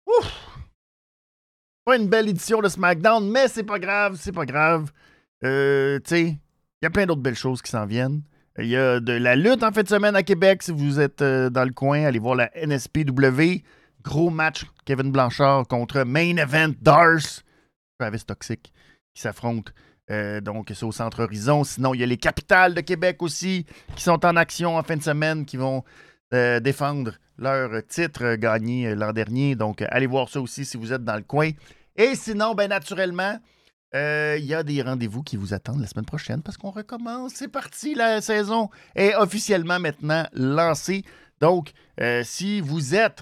Ouf! 0.06 0.58
Pas 1.84 1.96
une 1.96 2.08
belle 2.08 2.28
édition 2.28 2.60
de 2.60 2.68
SmackDown, 2.68 3.28
mais 3.28 3.48
c'est 3.48 3.64
pas 3.64 3.80
grave, 3.80 4.16
c'est 4.18 4.32
pas 4.32 4.46
grave. 4.46 4.92
Euh, 5.44 5.98
tu 5.98 6.08
sais, 6.08 6.22
il 6.22 6.84
y 6.84 6.86
a 6.86 6.90
plein 6.90 7.06
d'autres 7.06 7.20
belles 7.20 7.34
choses 7.34 7.60
qui 7.60 7.70
s'en 7.70 7.86
viennent. 7.86 8.22
Il 8.58 8.66
y 8.66 8.76
a 8.76 9.00
de 9.00 9.12
la 9.12 9.34
lutte 9.34 9.64
en 9.64 9.72
fin 9.72 9.82
de 9.82 9.88
semaine 9.88 10.14
à 10.14 10.22
Québec. 10.22 10.62
Si 10.62 10.70
vous 10.70 11.00
êtes 11.00 11.22
euh, 11.22 11.50
dans 11.50 11.64
le 11.64 11.72
coin, 11.72 12.04
allez 12.04 12.18
voir 12.20 12.36
la 12.36 12.50
NSPW. 12.54 13.64
Gros 14.02 14.30
match, 14.30 14.64
Kevin 14.84 15.10
Blanchard 15.10 15.66
contre 15.66 16.04
Main 16.04 16.36
Event 16.36 16.74
Dars. 16.80 17.42
Travis 17.98 18.24
Toxic 18.24 18.72
qui 19.14 19.22
s'affronte 19.22 19.72
euh, 20.10 20.40
donc, 20.40 20.70
c'est 20.74 20.84
au 20.84 20.92
Centre 20.92 21.22
Horizon. 21.22 21.64
Sinon, 21.64 21.94
il 21.94 22.00
y 22.00 22.02
a 22.02 22.06
les 22.06 22.16
capitales 22.16 22.74
de 22.74 22.80
Québec 22.80 23.22
aussi 23.22 23.66
qui 23.96 24.02
sont 24.02 24.24
en 24.24 24.36
action 24.36 24.76
en 24.76 24.82
fin 24.82 24.96
de 24.96 25.02
semaine, 25.02 25.44
qui 25.44 25.56
vont 25.56 25.84
euh, 26.34 26.60
défendre 26.60 27.12
leur 27.38 27.84
titre 27.86 28.34
gagné 28.34 28.88
euh, 28.88 28.94
l'an 28.94 29.12
dernier. 29.12 29.54
Donc, 29.54 29.82
allez 29.88 30.06
voir 30.06 30.28
ça 30.28 30.40
aussi 30.40 30.64
si 30.64 30.76
vous 30.76 30.92
êtes 30.92 31.04
dans 31.04 31.16
le 31.16 31.22
coin. 31.22 31.50
Et 31.96 32.14
sinon, 32.14 32.54
ben 32.54 32.68
naturellement, 32.68 33.38
il 33.94 34.44
y 34.44 34.54
a 34.54 34.62
des 34.62 34.80
rendez-vous 34.80 35.22
qui 35.22 35.36
vous 35.36 35.52
attendent 35.52 35.82
la 35.82 35.86
semaine 35.86 36.06
prochaine 36.06 36.42
parce 36.42 36.56
qu'on 36.56 36.70
recommence. 36.70 37.32
C'est 37.34 37.48
parti, 37.48 37.94
la 37.94 38.22
saison 38.22 38.70
est 38.94 39.14
officiellement 39.14 39.78
maintenant 39.78 40.26
lancée. 40.32 41.04
Donc, 41.40 41.72
si 42.22 42.62
vous 42.62 42.94
êtes, 42.94 43.20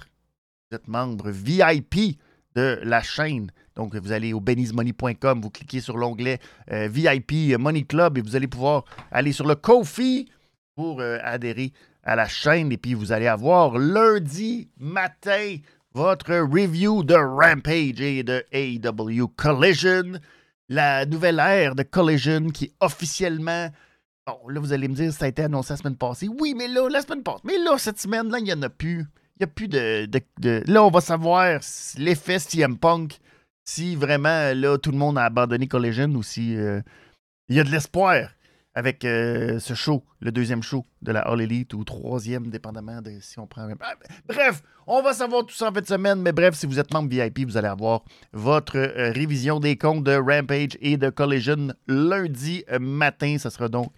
vous 0.69 0.77
êtes 0.77 0.87
membre 0.87 1.29
VIP 1.29 2.17
de 2.55 2.79
la 2.83 3.01
chaîne 3.01 3.51
donc, 3.75 3.95
vous 3.95 4.11
allez 4.11 4.33
au 4.33 4.41
benizmoney.com, 4.41 5.41
vous 5.41 5.49
cliquez 5.49 5.79
sur 5.79 5.97
l'onglet 5.97 6.39
euh, 6.71 6.87
VIP 6.87 7.57
Money 7.57 7.83
Club 7.83 8.17
et 8.17 8.21
vous 8.21 8.35
allez 8.35 8.47
pouvoir 8.47 8.83
aller 9.11 9.31
sur 9.31 9.47
le 9.47 9.55
Kofi 9.55 10.29
pour 10.75 10.99
euh, 10.99 11.19
adhérer 11.23 11.71
à 12.03 12.15
la 12.15 12.27
chaîne. 12.27 12.71
Et 12.71 12.77
puis, 12.77 12.93
vous 12.93 13.11
allez 13.11 13.27
avoir 13.27 13.77
lundi 13.77 14.69
matin 14.77 15.57
votre 15.93 16.33
review 16.33 17.03
de 17.03 17.15
Rampage 17.15 18.01
et 18.01 18.23
de 18.23 18.43
AEW 18.51 19.27
Collision. 19.35 20.19
La 20.67 21.05
nouvelle 21.05 21.39
ère 21.39 21.75
de 21.75 21.83
Collision 21.83 22.49
qui 22.49 22.73
officiellement. 22.79 23.69
Bon, 24.25 24.47
là, 24.47 24.59
vous 24.59 24.73
allez 24.73 24.87
me 24.87 24.93
dire, 24.93 25.11
ça 25.11 25.25
a 25.25 25.27
été 25.29 25.43
annoncé 25.43 25.73
la 25.73 25.77
semaine 25.77 25.97
passée. 25.97 26.27
Oui, 26.27 26.53
mais 26.55 26.67
là, 26.67 26.87
la 26.89 27.01
semaine 27.01 27.23
passée. 27.23 27.41
Mais 27.43 27.57
là, 27.57 27.77
cette 27.77 27.99
semaine, 27.99 28.29
là, 28.29 28.39
il 28.39 28.43
n'y 28.43 28.53
en 28.53 28.61
a 28.61 28.69
plus. 28.69 29.05
Il 29.39 29.39
n'y 29.39 29.43
a 29.45 29.47
plus 29.47 29.67
de, 29.67 30.05
de, 30.05 30.63
Là, 30.67 30.83
on 30.83 30.91
va 30.91 31.01
savoir 31.01 31.59
l'effet 31.97 32.37
CM 32.37 32.77
Punk 32.77 33.19
si 33.63 33.95
vraiment 33.95 34.53
là 34.53 34.77
tout 34.77 34.91
le 34.91 34.97
monde 34.97 35.17
a 35.17 35.25
abandonné 35.25 35.67
Collision 35.67 36.09
ou 36.09 36.23
si 36.23 36.55
euh, 36.55 36.81
il 37.49 37.55
y 37.55 37.59
a 37.59 37.63
de 37.63 37.69
l'espoir 37.69 38.29
avec 38.73 39.03
euh, 39.03 39.59
ce 39.59 39.73
show, 39.73 40.05
le 40.21 40.31
deuxième 40.31 40.63
show 40.63 40.85
de 41.01 41.11
la 41.11 41.19
All 41.21 41.41
Elite 41.41 41.73
ou 41.73 41.83
troisième, 41.83 42.47
dépendamment 42.47 43.01
de 43.01 43.11
si 43.19 43.37
on 43.37 43.45
prend. 43.45 43.67
Ah, 43.81 43.95
bref, 44.25 44.63
on 44.87 45.01
va 45.01 45.11
savoir 45.13 45.45
tout 45.45 45.53
ça 45.53 45.69
en 45.69 45.73
fin 45.73 45.81
de 45.81 45.85
semaine, 45.85 46.21
mais 46.21 46.31
bref, 46.31 46.55
si 46.55 46.65
vous 46.65 46.79
êtes 46.79 46.93
membre 46.93 47.09
VIP, 47.09 47.45
vous 47.45 47.57
allez 47.57 47.67
avoir 47.67 48.05
votre 48.31 48.77
euh, 48.77 49.11
révision 49.11 49.59
des 49.59 49.77
comptes 49.77 50.05
de 50.05 50.15
Rampage 50.15 50.77
et 50.79 50.95
de 50.95 51.09
Collision 51.09 51.73
lundi 51.87 52.63
matin. 52.79 53.37
Ça 53.37 53.49
sera 53.49 53.67
donc 53.67 53.91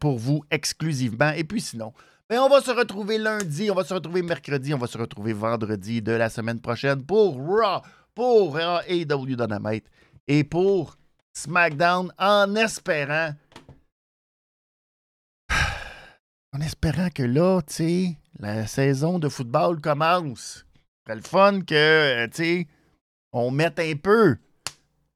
pour 0.00 0.18
vous 0.18 0.44
exclusivement. 0.50 1.30
Et 1.30 1.44
puis 1.44 1.62
sinon, 1.62 1.94
ben, 2.28 2.40
on 2.40 2.48
va 2.48 2.60
se 2.60 2.70
retrouver 2.70 3.18
lundi, 3.18 3.70
on 3.70 3.74
va 3.74 3.84
se 3.84 3.92
retrouver 3.92 4.22
mercredi, 4.22 4.72
on 4.72 4.78
va 4.78 4.86
se 4.86 4.96
retrouver 4.96 5.32
vendredi 5.32 6.02
de 6.02 6.12
la 6.12 6.30
semaine 6.30 6.60
prochaine 6.60 7.04
pour 7.04 7.36
Raw 7.36 7.82
pour 8.14 8.58
AEW 8.58 9.36
Dynamite 9.36 9.86
et 10.28 10.44
pour 10.44 10.96
SmackDown 11.34 12.12
en 12.18 12.54
espérant. 12.56 13.34
En 16.54 16.60
espérant 16.60 17.08
que 17.08 17.22
là, 17.22 17.62
tu 17.62 18.10
la 18.38 18.66
saison 18.66 19.18
de 19.18 19.30
football 19.30 19.80
commence. 19.80 20.66
C'est 21.06 21.14
le 21.14 21.22
fun 21.22 21.62
que, 21.62 21.74
euh, 21.74 22.28
tu 22.28 22.68
on 23.32 23.50
mette 23.50 23.78
un 23.78 23.94
peu 23.96 24.36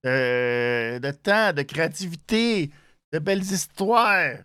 euh, 0.07 0.99
de 0.99 1.11
temps, 1.11 1.53
de 1.53 1.62
créativité, 1.62 2.70
de 3.12 3.18
belles 3.18 3.42
histoires. 3.42 4.36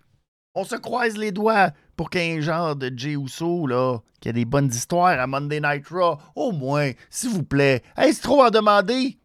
On 0.53 0.65
se 0.65 0.75
croise 0.75 1.15
les 1.15 1.31
doigts 1.31 1.71
pour 1.95 2.09
qu'un 2.09 2.41
genre 2.41 2.75
de 2.75 2.91
Jey 2.93 3.13
Uso, 3.13 3.65
là, 3.67 3.99
qui 4.19 4.27
a 4.27 4.33
des 4.33 4.43
bonnes 4.43 4.67
histoires 4.67 5.17
à 5.17 5.25
Monday 5.25 5.61
Night 5.61 5.87
Raw, 5.87 6.17
au 6.35 6.51
moins, 6.51 6.91
s'il 7.09 7.29
vous 7.29 7.43
plaît. 7.43 7.81
Est-ce 7.95 8.21
trop 8.21 8.43
à 8.43 8.49
demander? 8.49 9.17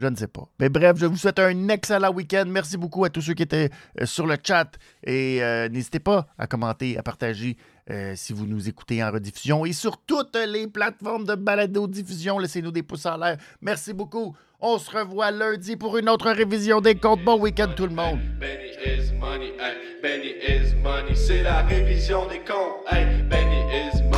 Je 0.00 0.06
ne 0.06 0.16
sais 0.16 0.28
pas. 0.28 0.48
Mais 0.58 0.70
bref, 0.70 0.96
je 0.96 1.04
vous 1.04 1.18
souhaite 1.18 1.38
un 1.38 1.68
excellent 1.68 2.10
week-end. 2.10 2.44
Merci 2.48 2.78
beaucoup 2.78 3.04
à 3.04 3.10
tous 3.10 3.20
ceux 3.20 3.34
qui 3.34 3.42
étaient 3.42 3.68
euh, 4.00 4.06
sur 4.06 4.26
le 4.26 4.36
chat. 4.42 4.78
Et 5.04 5.42
euh, 5.42 5.68
n'hésitez 5.68 6.00
pas 6.00 6.26
à 6.38 6.46
commenter, 6.46 6.96
à 6.96 7.02
partager 7.02 7.58
euh, 7.90 8.14
si 8.16 8.32
vous 8.32 8.46
nous 8.46 8.66
écoutez 8.66 9.04
en 9.04 9.12
rediffusion. 9.12 9.66
Et 9.66 9.72
sur 9.72 9.98
toutes 9.98 10.36
les 10.36 10.66
plateformes 10.68 11.24
de 11.24 11.34
balado-diffusion, 11.34 12.38
laissez-nous 12.38 12.72
des 12.72 12.82
pouces 12.82 13.06
en 13.06 13.18
l'air. 13.18 13.36
Merci 13.60 13.92
beaucoup. 13.92 14.34
On 14.64 14.78
se 14.78 14.96
revoit 14.96 15.32
lundi 15.32 15.74
pour 15.74 15.98
une 15.98 16.08
autre 16.08 16.30
révision 16.30 16.80
des 16.80 16.94
comptes. 16.94 17.24
Bon 17.24 17.36
week-end 17.36 17.72
tout 17.74 17.86
le 17.86 17.94
monde. 17.94 18.20
Benny 18.38 18.70
is 18.86 19.12
money, 19.12 19.52
Benny 20.00 20.34
is 20.40 20.76
money. 20.76 21.16
C'est 21.16 21.42
la 21.42 21.62
révision 21.62 22.28
des 22.28 22.38
comptes. 22.38 22.84
Benny 23.28 23.58
is 23.74 24.00
money, 24.02 24.11